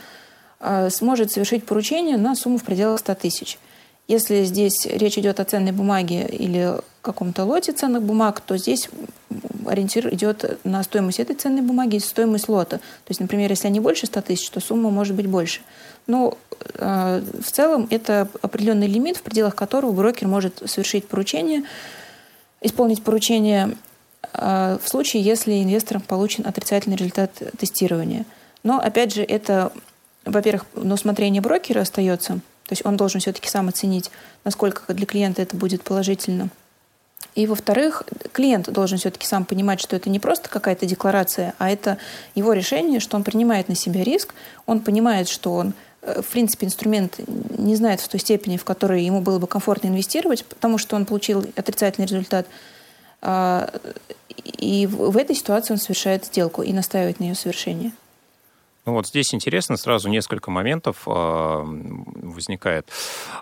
э, 0.60 0.90
сможет 0.90 1.32
совершить 1.32 1.64
поручение 1.64 2.16
на 2.16 2.34
сумму 2.34 2.58
в 2.58 2.64
пределах 2.64 3.00
100 3.00 3.14
тысяч. 3.14 3.58
Если 4.06 4.44
здесь 4.44 4.86
речь 4.86 5.16
идет 5.16 5.40
о 5.40 5.44
ценной 5.44 5.72
бумаге 5.72 6.26
или 6.26 6.74
каком-то 7.00 7.44
лоте 7.44 7.72
ценных 7.72 8.02
бумаг, 8.02 8.40
то 8.40 8.56
здесь 8.56 8.88
ориентир 9.66 10.12
идет 10.12 10.58
на 10.64 10.82
стоимость 10.82 11.20
этой 11.20 11.36
ценной 11.36 11.62
бумаги 11.62 11.96
и 11.96 12.00
стоимость 12.00 12.48
лота. 12.48 12.78
То 12.78 13.10
есть, 13.10 13.20
например, 13.20 13.50
если 13.50 13.66
они 13.68 13.80
больше 13.80 14.06
100 14.06 14.20
тысяч, 14.22 14.50
то 14.50 14.60
сумма 14.60 14.90
может 14.90 15.14
быть 15.14 15.26
больше. 15.26 15.60
Но 16.06 16.36
э, 16.74 17.22
в 17.42 17.50
целом 17.50 17.86
это 17.90 18.28
определенный 18.42 18.86
лимит, 18.86 19.16
в 19.16 19.22
пределах 19.22 19.54
которого 19.54 19.92
брокер 19.92 20.28
может 20.28 20.62
совершить 20.66 21.06
поручение, 21.06 21.64
исполнить 22.64 23.04
поручение 23.04 23.76
а, 24.32 24.78
в 24.82 24.88
случае, 24.88 25.22
если 25.22 25.62
инвестором 25.62 26.02
получен 26.02 26.46
отрицательный 26.46 26.96
результат 26.96 27.30
тестирования. 27.58 28.24
Но, 28.62 28.78
опять 28.78 29.14
же, 29.14 29.22
это, 29.22 29.72
во-первых, 30.24 30.66
на 30.74 30.94
усмотрение 30.94 31.40
брокера 31.40 31.82
остается, 31.82 32.34
то 32.34 32.72
есть 32.72 32.84
он 32.84 32.96
должен 32.96 33.20
все-таки 33.20 33.48
сам 33.48 33.68
оценить, 33.68 34.10
насколько 34.44 34.92
для 34.92 35.06
клиента 35.06 35.42
это 35.42 35.56
будет 35.56 35.84
положительно. 35.84 36.48
И, 37.34 37.46
во-вторых, 37.46 38.04
клиент 38.32 38.70
должен 38.70 38.96
все-таки 38.98 39.26
сам 39.26 39.44
понимать, 39.44 39.80
что 39.80 39.96
это 39.96 40.08
не 40.08 40.20
просто 40.20 40.48
какая-то 40.48 40.86
декларация, 40.86 41.54
а 41.58 41.70
это 41.70 41.98
его 42.34 42.52
решение, 42.52 43.00
что 43.00 43.16
он 43.16 43.24
принимает 43.24 43.68
на 43.68 43.74
себя 43.74 44.04
риск, 44.04 44.34
он 44.66 44.80
понимает, 44.80 45.28
что 45.28 45.52
он 45.52 45.74
в 46.22 46.26
принципе, 46.26 46.66
инструмент 46.66 47.20
не 47.58 47.76
знает 47.76 48.00
в 48.00 48.08
той 48.08 48.20
степени, 48.20 48.56
в 48.56 48.64
которой 48.64 49.02
ему 49.02 49.20
было 49.20 49.38
бы 49.38 49.46
комфортно 49.46 49.88
инвестировать, 49.88 50.44
потому 50.44 50.78
что 50.78 50.96
он 50.96 51.06
получил 51.06 51.44
отрицательный 51.56 52.06
результат. 52.06 52.46
А, 53.22 53.70
и 54.44 54.86
в 54.86 55.16
этой 55.16 55.34
ситуации 55.34 55.72
он 55.72 55.78
совершает 55.78 56.26
сделку 56.26 56.62
и 56.62 56.72
настаивает 56.72 57.20
на 57.20 57.24
ее 57.24 57.34
совершении. 57.34 57.92
Ну 58.86 58.92
вот 58.92 59.06
здесь 59.06 59.32
интересно, 59.32 59.78
сразу 59.78 60.10
несколько 60.10 60.50
моментов 60.50 61.04
э, 61.06 61.10
возникает. 61.10 62.90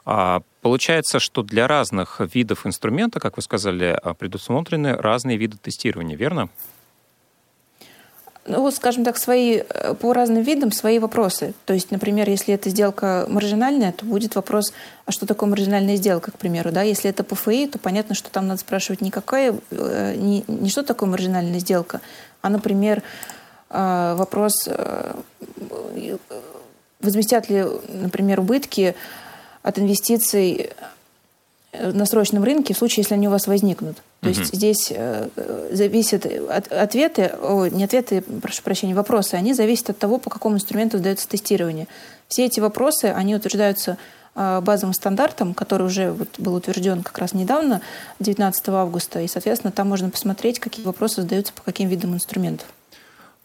А, 0.04 0.42
получается, 0.60 1.18
что 1.18 1.42
для 1.42 1.66
разных 1.66 2.20
видов 2.32 2.64
инструмента, 2.64 3.18
как 3.18 3.36
вы 3.36 3.42
сказали, 3.42 3.98
предусмотрены 4.18 4.94
разные 4.94 5.36
виды 5.36 5.56
тестирования, 5.56 6.16
верно? 6.16 6.48
Ну, 8.44 8.70
скажем 8.70 9.04
так, 9.04 9.18
свои, 9.18 9.62
э, 9.68 9.94
по 9.94 10.12
разным 10.12 10.42
видам 10.42 10.72
свои 10.72 10.98
вопросы. 10.98 11.54
То 11.64 11.74
есть, 11.74 11.90
например, 11.90 12.28
если 12.28 12.54
это 12.54 12.70
сделка 12.70 13.26
маржинальная, 13.28 13.92
то 13.92 14.04
будет 14.04 14.34
вопрос, 14.34 14.72
а 15.06 15.12
что 15.12 15.26
такое 15.26 15.48
маржинальная 15.48 15.96
сделка, 15.96 16.32
к 16.32 16.38
примеру. 16.38 16.72
Да? 16.72 16.82
Если 16.82 17.08
это 17.08 17.22
ПФИ, 17.22 17.68
то 17.68 17.78
понятно, 17.78 18.14
что 18.14 18.30
там 18.30 18.48
надо 18.48 18.60
спрашивать 18.60 19.00
не, 19.00 19.10
какая, 19.10 19.54
э, 19.70 20.14
не, 20.16 20.44
не 20.48 20.70
что 20.70 20.82
такое 20.82 21.08
маржинальная 21.08 21.60
сделка, 21.60 22.00
а, 22.40 22.48
например, 22.48 23.02
э, 23.70 24.14
вопрос, 24.16 24.68
возместят 27.00 27.48
ли, 27.48 27.64
например, 27.88 28.40
убытки 28.40 28.94
от 29.62 29.78
инвестиций 29.78 30.70
на 31.72 32.04
срочном 32.04 32.44
рынке 32.44 32.74
в 32.74 32.78
случае, 32.78 33.02
если 33.02 33.14
они 33.14 33.28
у 33.28 33.30
вас 33.30 33.46
возникнут. 33.46 33.96
То 34.20 34.28
угу. 34.28 34.38
есть 34.38 34.54
здесь 34.54 34.92
э, 34.94 35.28
зависит 35.72 36.26
от, 36.26 36.70
ответы, 36.70 37.32
о, 37.40 37.66
не 37.66 37.84
ответы, 37.84 38.22
прошу 38.42 38.62
прощения, 38.62 38.94
вопросы, 38.94 39.34
они 39.34 39.54
зависят 39.54 39.90
от 39.90 39.98
того, 39.98 40.18
по 40.18 40.30
какому 40.30 40.56
инструменту 40.56 40.98
сдается 40.98 41.28
тестирование. 41.28 41.88
Все 42.28 42.44
эти 42.46 42.60
вопросы, 42.60 43.06
они 43.06 43.34
утверждаются 43.34 43.96
э, 44.34 44.60
базовым 44.62 44.92
стандартом, 44.92 45.54
который 45.54 45.86
уже 45.86 46.12
вот 46.12 46.28
был 46.38 46.54
утвержден 46.54 47.02
как 47.02 47.16
раз 47.18 47.32
недавно, 47.32 47.80
19 48.20 48.68
августа, 48.68 49.20
и, 49.20 49.26
соответственно, 49.26 49.72
там 49.72 49.88
можно 49.88 50.10
посмотреть, 50.10 50.60
какие 50.60 50.84
вопросы 50.84 51.22
задаются 51.22 51.54
по 51.54 51.62
каким 51.62 51.88
видам 51.88 52.14
инструментов. 52.14 52.66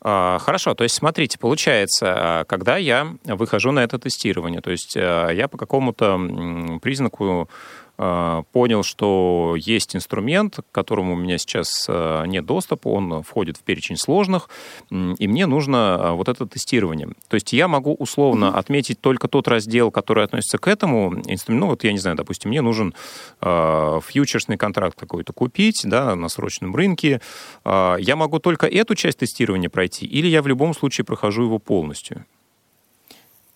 А, 0.02 0.38
хорошо, 0.40 0.76
то 0.76 0.84
есть 0.84 0.96
смотрите, 0.96 1.40
получается, 1.40 2.06
а, 2.08 2.44
когда 2.46 2.78
я 2.78 3.16
выхожу 3.26 3.72
на 3.72 3.80
это 3.80 3.98
тестирование, 3.98 4.62
то 4.62 4.70
есть 4.70 4.96
э, 4.96 5.32
я 5.34 5.48
по 5.48 5.58
какому-то 5.58 6.80
признаку 6.82 7.50
э, 7.50 7.87
понял, 7.98 8.84
что 8.84 9.56
есть 9.58 9.96
инструмент, 9.96 10.58
к 10.58 10.72
которому 10.72 11.14
у 11.14 11.16
меня 11.16 11.40
сейчас 11.40 11.88
э, 11.90 12.26
нет 12.28 12.46
доступа, 12.46 12.90
он 12.90 13.24
входит 13.24 13.58
в 13.58 13.64
перечень 13.64 13.98
сложных, 13.98 14.50
и 14.92 15.28
мне 15.28 15.48
нужно 15.48 16.12
вот 16.14 16.30
это 16.30 16.46
тестирование. 16.46 17.10
То 17.28 17.36
есть 17.36 17.54
я 17.54 17.68
могу 17.68 17.96
условно 17.96 18.56
отметить 18.56 19.02
только 19.02 19.28
тот 19.28 19.48
раздел, 19.48 19.90
который 19.90 20.24
относится 20.24 20.60
к 20.60 20.68
этому 20.68 21.16
инструменту. 21.26 21.66
Ну, 21.66 21.72
вот 21.72 21.84
я 21.84 21.92
не 21.92 21.98
знаю, 21.98 22.16
допустим, 22.18 22.52
мне 22.52 22.62
нужен 22.62 22.94
фьючерсный 23.42 24.58
контракт 24.58 25.00
какой-то 25.00 25.34
купить, 25.34 25.82
да, 25.86 26.16
на 26.16 26.30
срочном 26.30 26.76
рынке. 26.76 27.20
Я 27.66 28.16
могу 28.16 28.38
только 28.40 28.68
эту 28.68 28.94
часть 28.94 29.20
тестирования 29.20 29.70
пройти, 29.70 30.06
или 30.06 30.28
я 30.28 30.44
в 30.44 30.48
любом 30.48 30.76
случае 30.76 31.06
прохожу 31.06 31.44
его 31.44 31.58
полностью? 31.58 32.26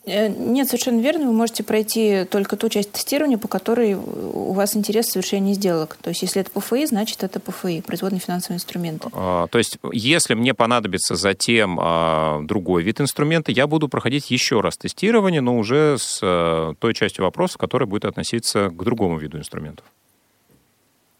Э, 0.06 0.30
нет, 0.30 0.68
совершенно 0.68 1.00
верно. 1.00 1.28
Вы 1.28 1.34
можете 1.34 1.64
пройти 1.64 2.26
только 2.26 2.56
ту 2.56 2.70
часть 2.70 2.92
тестирования, 2.92 3.38
по 3.38 3.48
которой 3.48 3.94
у 3.94 4.52
вас 4.54 4.76
интерес 4.76 5.08
в 5.08 5.12
совершении 5.12 5.54
сделок. 5.54 5.98
То 6.02 6.10
есть, 6.10 6.24
если 6.24 6.42
это 6.42 6.50
ПФИ, 6.52 6.86
значит, 6.88 7.24
это 7.24 7.40
ПФИ, 7.40 7.82
производный 7.82 8.20
финансовый 8.20 8.56
инструмент. 8.56 9.06
А, 9.14 9.48
то 9.48 9.58
есть, 9.58 9.78
если 9.92 10.34
мне 10.34 10.54
понадобится 10.54 11.16
затем 11.16 11.80
а, 11.80 12.42
другой 12.42 12.84
вид 12.84 13.00
инструмента, 13.00 13.52
я 13.52 13.68
буду 13.68 13.88
проходить 13.90 14.32
еще 14.32 14.62
раз 14.62 14.78
тестирование, 14.78 15.42
но 15.42 15.58
уже 15.58 15.98
с 16.00 16.20
а, 16.24 16.74
той 16.80 16.94
частью 16.94 17.26
вопроса, 17.26 17.60
которая 17.60 17.88
будет 17.88 18.06
относиться 18.06 18.70
к 18.70 18.84
другому 18.84 19.18
виду 19.18 19.38
инструментов. 19.38 19.86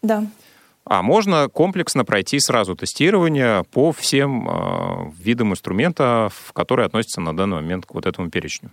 Да. 0.02 0.26
А 0.84 1.02
можно 1.02 1.48
комплексно 1.48 2.04
пройти 2.04 2.40
сразу 2.40 2.74
тестирование 2.74 3.64
по 3.70 3.92
всем 3.92 4.48
э, 4.48 5.10
видам 5.18 5.52
инструментов, 5.52 6.50
которые 6.54 6.86
относятся 6.86 7.20
на 7.20 7.36
данный 7.36 7.56
момент 7.56 7.86
к 7.86 7.94
вот 7.94 8.06
этому 8.06 8.30
перечню. 8.30 8.70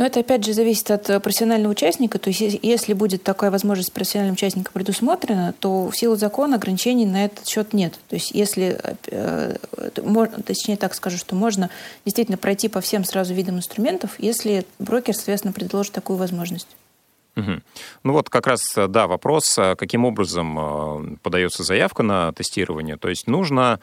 Но 0.00 0.06
это, 0.06 0.20
опять 0.20 0.46
же, 0.46 0.54
зависит 0.54 0.90
от 0.90 1.22
профессионального 1.22 1.72
участника. 1.72 2.18
То 2.18 2.30
есть, 2.30 2.58
если 2.62 2.94
будет 2.94 3.22
такая 3.22 3.50
возможность 3.50 3.92
профессиональным 3.92 4.32
участникам 4.32 4.72
предусмотрена, 4.72 5.54
то 5.60 5.90
в 5.90 5.94
силу 5.94 6.16
закона 6.16 6.56
ограничений 6.56 7.04
на 7.04 7.26
этот 7.26 7.46
счет 7.46 7.74
нет. 7.74 8.00
То 8.08 8.14
есть, 8.14 8.30
если, 8.30 8.80
э, 9.08 9.56
можно, 10.02 10.42
точнее 10.42 10.78
так 10.78 10.94
скажу, 10.94 11.18
что 11.18 11.34
можно 11.34 11.68
действительно 12.06 12.38
пройти 12.38 12.68
по 12.68 12.80
всем 12.80 13.04
сразу 13.04 13.34
видам 13.34 13.58
инструментов, 13.58 14.12
если 14.16 14.64
брокер, 14.78 15.14
соответственно, 15.14 15.52
предложит 15.52 15.92
такую 15.92 16.16
возможность. 16.16 16.68
Угу. 17.40 17.60
Ну 18.04 18.12
вот 18.12 18.30
как 18.30 18.46
раз, 18.46 18.60
да, 18.76 19.06
вопрос, 19.06 19.56
а 19.58 19.76
каким 19.76 20.04
образом 20.04 20.58
э, 20.58 21.16
подается 21.22 21.62
заявка 21.62 22.02
на 22.02 22.32
тестирование. 22.32 22.96
То 22.96 23.08
есть 23.08 23.26
нужно 23.26 23.80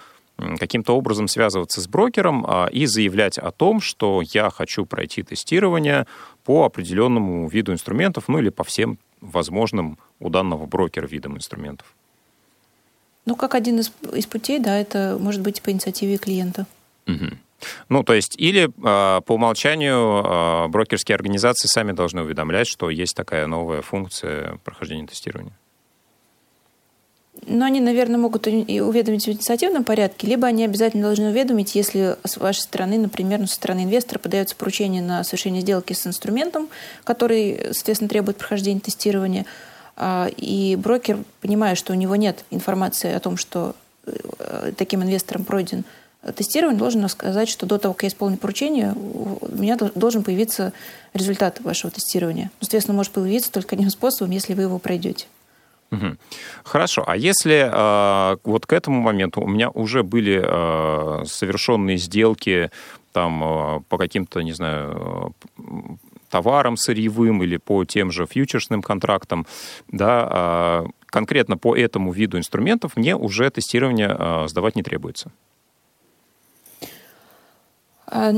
каким-то 0.59 0.95
образом 0.95 1.27
связываться 1.27 1.81
с 1.81 1.87
брокером 1.87 2.45
а, 2.47 2.67
и 2.67 2.85
заявлять 2.85 3.37
о 3.37 3.51
том, 3.51 3.81
что 3.81 4.21
я 4.21 4.49
хочу 4.49 4.85
пройти 4.85 5.23
тестирование 5.23 6.05
по 6.43 6.65
определенному 6.65 7.47
виду 7.47 7.73
инструментов, 7.73 8.25
ну 8.27 8.39
или 8.39 8.49
по 8.49 8.63
всем 8.63 8.99
возможным 9.19 9.97
у 10.19 10.29
данного 10.29 10.65
брокера 10.65 11.07
видам 11.07 11.37
инструментов. 11.37 11.87
Ну, 13.25 13.35
как 13.35 13.55
один 13.55 13.79
из, 13.79 13.91
из 14.13 14.25
путей, 14.25 14.59
да, 14.59 14.79
это 14.79 15.17
может 15.19 15.41
быть 15.41 15.61
по 15.61 15.71
инициативе 15.71 16.17
клиента. 16.17 16.65
Угу. 17.07 17.37
Ну, 17.89 18.03
то 18.03 18.13
есть, 18.13 18.35
или 18.37 18.65
э, 18.65 19.21
по 19.21 19.33
умолчанию 19.33 20.23
э, 20.23 20.67
брокерские 20.67 21.15
организации 21.15 21.67
сами 21.67 21.91
должны 21.91 22.21
уведомлять, 22.21 22.67
что 22.67 22.89
есть 22.89 23.15
такая 23.15 23.47
новая 23.47 23.81
функция 23.81 24.59
прохождения 24.63 25.07
тестирования. 25.07 25.53
Но 27.45 27.65
они, 27.65 27.79
наверное, 27.79 28.17
могут 28.17 28.47
уведомить 28.47 29.25
в 29.25 29.29
инициативном 29.29 29.83
порядке, 29.83 30.27
либо 30.27 30.47
они 30.47 30.65
обязательно 30.65 31.03
должны 31.03 31.29
уведомить, 31.29 31.75
если 31.75 32.17
с 32.25 32.37
вашей 32.37 32.61
стороны, 32.61 32.97
например, 32.97 33.39
ну, 33.39 33.47
со 33.47 33.55
стороны 33.55 33.83
инвестора 33.83 34.19
подается 34.19 34.55
поручение 34.55 35.03
на 35.03 35.23
совершение 35.23 35.61
сделки 35.61 35.93
с 35.93 36.05
инструментом, 36.07 36.67
который, 37.03 37.73
соответственно, 37.73 38.09
требует 38.09 38.37
прохождения 38.37 38.79
тестирования, 38.79 39.45
и 40.37 40.77
брокер, 40.79 41.19
понимая, 41.41 41.75
что 41.75 41.93
у 41.93 41.95
него 41.95 42.15
нет 42.15 42.43
информации 42.51 43.11
о 43.11 43.19
том, 43.19 43.35
что 43.35 43.75
э, 44.05 44.71
таким 44.77 45.01
инвестором 45.01 45.43
пройден 45.43 45.85
тестирования 46.35 46.77
должен 46.77 47.07
сказать, 47.09 47.49
что 47.49 47.65
до 47.65 47.77
того, 47.77 47.93
как 47.93 48.03
я 48.03 48.09
исполню 48.09 48.37
поручение, 48.37 48.93
у 48.95 49.47
меня 49.51 49.77
должен 49.77 50.23
появиться 50.23 50.73
результат 51.13 51.61
вашего 51.61 51.91
тестирования. 51.91 52.51
Соответственно, 52.59 52.95
может 52.95 53.11
появиться 53.11 53.51
только 53.51 53.75
одним 53.75 53.89
способом, 53.89 54.31
если 54.31 54.53
вы 54.53 54.63
его 54.63 54.79
пройдете. 54.79 55.27
Угу. 55.91 56.17
Хорошо. 56.63 57.03
А 57.07 57.15
если 57.15 57.69
э, 57.71 58.37
вот 58.43 58.65
к 58.65 58.73
этому 58.73 59.01
моменту 59.01 59.41
у 59.41 59.47
меня 59.47 59.69
уже 59.69 60.03
были 60.03 60.41
э, 60.43 61.25
совершенные 61.25 61.97
сделки 61.97 62.71
там 63.13 63.43
э, 63.43 63.79
по 63.87 63.97
каким-то, 63.97 64.41
не 64.41 64.51
знаю, 64.51 65.33
товарам 66.29 66.75
сырьевым 66.77 67.41
или 67.43 67.57
по 67.57 67.85
тем 67.85 68.11
же 68.11 68.25
фьючерсным 68.25 68.81
контрактам, 68.81 69.45
да, 69.87 70.83
э, 70.85 70.89
конкретно 71.05 71.57
по 71.57 71.75
этому 71.75 72.11
виду 72.11 72.37
инструментов 72.37 72.97
мне 72.97 73.15
уже 73.15 73.49
тестирование 73.49 74.15
э, 74.17 74.47
сдавать 74.47 74.75
не 74.75 74.83
требуется. 74.83 75.31
А, 78.09 78.31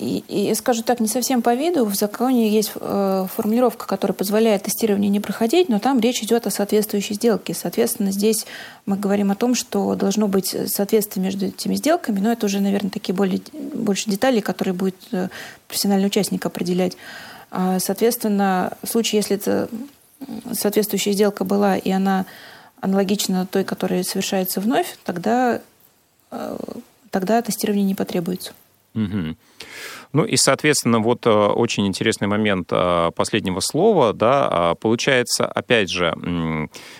и, 0.00 0.24
и, 0.26 0.52
скажу 0.54 0.82
так, 0.82 0.98
не 0.98 1.06
совсем 1.06 1.42
по 1.42 1.54
виду. 1.54 1.84
В 1.84 1.94
законе 1.94 2.48
есть 2.48 2.72
э, 2.74 3.26
формулировка, 3.32 3.86
которая 3.86 4.16
позволяет 4.16 4.64
тестирование 4.64 5.10
не 5.10 5.20
проходить, 5.20 5.68
но 5.68 5.78
там 5.78 6.00
речь 6.00 6.24
идет 6.24 6.48
о 6.48 6.50
соответствующей 6.50 7.14
сделке. 7.14 7.54
Соответственно, 7.54 8.10
здесь 8.10 8.46
мы 8.84 8.96
говорим 8.96 9.30
о 9.30 9.36
том, 9.36 9.54
что 9.54 9.94
должно 9.94 10.26
быть 10.26 10.56
соответствие 10.66 11.24
между 11.24 11.46
этими 11.46 11.76
сделками, 11.76 12.18
но 12.18 12.32
это 12.32 12.46
уже, 12.46 12.58
наверное, 12.58 12.90
такие 12.90 13.14
более, 13.14 13.40
больше 13.52 14.10
детали, 14.10 14.40
которые 14.40 14.74
будет 14.74 14.96
э, 15.12 15.28
профессиональный 15.68 16.08
участник 16.08 16.44
определять. 16.44 16.96
А, 17.52 17.78
соответственно, 17.78 18.72
в 18.82 18.88
случае, 18.88 19.18
если 19.18 19.36
это 19.36 19.68
соответствующая 20.52 21.12
сделка 21.12 21.44
была, 21.44 21.76
и 21.76 21.90
она 21.92 22.26
аналогична 22.80 23.46
той, 23.46 23.62
которая 23.62 24.02
совершается 24.02 24.60
вновь, 24.60 24.98
тогда, 25.04 25.60
э, 26.32 26.56
тогда 27.12 27.40
тестирование 27.40 27.84
не 27.84 27.94
потребуется. 27.94 28.52
Угу. 28.94 29.36
Ну 30.12 30.24
и, 30.24 30.36
соответственно, 30.36 30.98
вот 30.98 31.26
э, 31.26 31.30
очень 31.30 31.86
интересный 31.86 32.28
момент 32.28 32.68
э, 32.70 33.10
последнего 33.16 33.60
слова, 33.60 34.12
да, 34.12 34.48
а, 34.50 34.74
получается, 34.74 35.46
опять 35.46 35.90
же, 35.90 36.14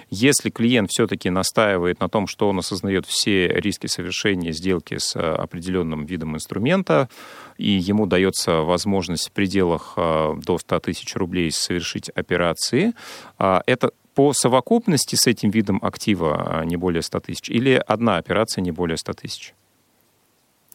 если 0.09 0.48
клиент 0.48 0.90
все-таки 0.90 1.28
настаивает 1.28 2.00
на 2.00 2.09
том, 2.09 2.26
что 2.26 2.48
он 2.48 2.59
осознает 2.59 3.05
все 3.07 3.48
риски 3.48 3.87
совершения 3.88 4.52
сделки 4.52 4.96
с 4.98 5.14
э, 5.14 5.18
определенным 5.20 6.07
видом 6.07 6.35
инструмента, 6.35 7.11
и 7.59 7.70
ему 7.70 8.07
дается 8.07 8.62
возможность 8.62 9.28
в 9.28 9.33
пределах 9.33 9.92
до 9.96 10.59
100 10.59 10.81
тысяч 10.81 11.14
рублей 11.14 11.50
совершить 11.52 12.09
операции, 12.09 12.94
а, 13.37 13.62
это 13.66 13.90
по 14.14 14.33
совокупности 14.33 15.16
с 15.16 15.26
этим 15.26 15.50
видом 15.50 15.78
актива 15.83 16.62
не 16.64 16.76
более 16.76 17.02
100 17.02 17.20
тысяч 17.20 17.50
или 17.50 17.83
одна 17.87 18.16
операция 18.16 18.62
не 18.62 18.72
более 18.72 18.96
100 18.96 19.12
тысяч? 19.12 19.55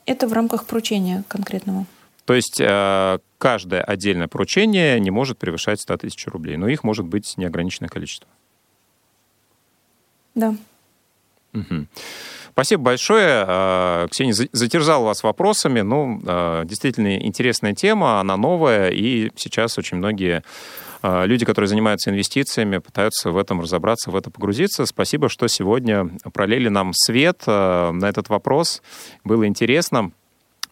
Это 0.07 0.27
в 0.27 0.33
рамках 0.33 0.65
поручения 0.65 1.23
конкретного. 1.27 1.85
То 2.25 2.33
есть 2.33 2.59
э, 2.59 3.19
каждое 3.37 3.81
отдельное 3.81 4.27
поручение 4.27 4.99
не 4.99 5.11
может 5.11 5.37
превышать 5.37 5.81
100 5.81 5.97
тысяч 5.97 6.25
рублей, 6.27 6.57
но 6.57 6.67
их 6.67 6.83
может 6.83 7.05
быть 7.05 7.37
неограниченное 7.37 7.89
количество. 7.89 8.27
Да. 10.33 10.55
Угу. 11.53 11.87
Спасибо 12.51 12.83
большое. 12.83 13.45
Э, 13.47 14.07
Ксения, 14.09 14.33
затерзал 14.33 15.03
вас 15.03 15.23
вопросами. 15.23 15.81
Ну, 15.81 16.21
э, 16.25 16.63
действительно 16.65 17.17
интересная 17.17 17.73
тема, 17.73 18.19
она 18.19 18.37
новая, 18.37 18.89
и 18.89 19.31
сейчас 19.35 19.77
очень 19.77 19.97
многие 19.97 20.43
люди, 21.03 21.45
которые 21.45 21.67
занимаются 21.67 22.09
инвестициями, 22.09 22.77
пытаются 22.79 23.31
в 23.31 23.37
этом 23.37 23.61
разобраться, 23.61 24.11
в 24.11 24.15
это 24.15 24.31
погрузиться. 24.31 24.85
Спасибо, 24.85 25.29
что 25.29 25.47
сегодня 25.47 26.09
пролили 26.33 26.69
нам 26.69 26.91
свет 26.93 27.43
а, 27.45 27.91
на 27.91 28.05
этот 28.05 28.29
вопрос. 28.29 28.81
Было 29.23 29.47
интересно. 29.47 30.11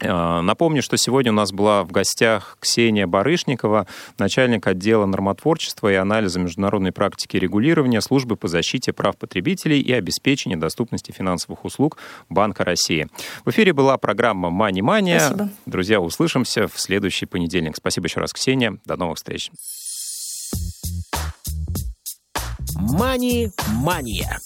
А, 0.01 0.41
напомню, 0.41 0.81
что 0.81 0.97
сегодня 0.97 1.31
у 1.31 1.35
нас 1.35 1.51
была 1.51 1.83
в 1.83 1.91
гостях 1.91 2.57
Ксения 2.59 3.07
Барышникова, 3.07 3.87
начальник 4.17 4.67
отдела 4.67 5.05
нормотворчества 5.05 5.91
и 5.91 5.95
анализа 5.95 6.39
международной 6.39 6.91
практики 6.91 7.37
регулирования 7.37 8.01
службы 8.01 8.35
по 8.35 8.47
защите 8.47 8.91
прав 8.91 9.17
потребителей 9.17 9.79
и 9.79 9.93
обеспечению 9.93 10.59
доступности 10.59 11.11
финансовых 11.11 11.63
услуг 11.63 11.97
Банка 12.29 12.65
России. 12.65 13.07
В 13.45 13.51
эфире 13.51 13.73
была 13.73 13.97
программа 13.97 14.49
«Мани 14.49 14.81
Мания». 14.81 15.19
Спасибо. 15.19 15.49
Друзья, 15.65 16.01
услышимся 16.01 16.67
в 16.67 16.79
следующий 16.79 17.25
понедельник. 17.25 17.75
Спасибо 17.77 18.07
еще 18.07 18.19
раз, 18.19 18.33
Ксения. 18.33 18.77
До 18.85 18.97
новых 18.97 19.17
встреч. 19.17 19.49
Мани-мания. 22.77 24.39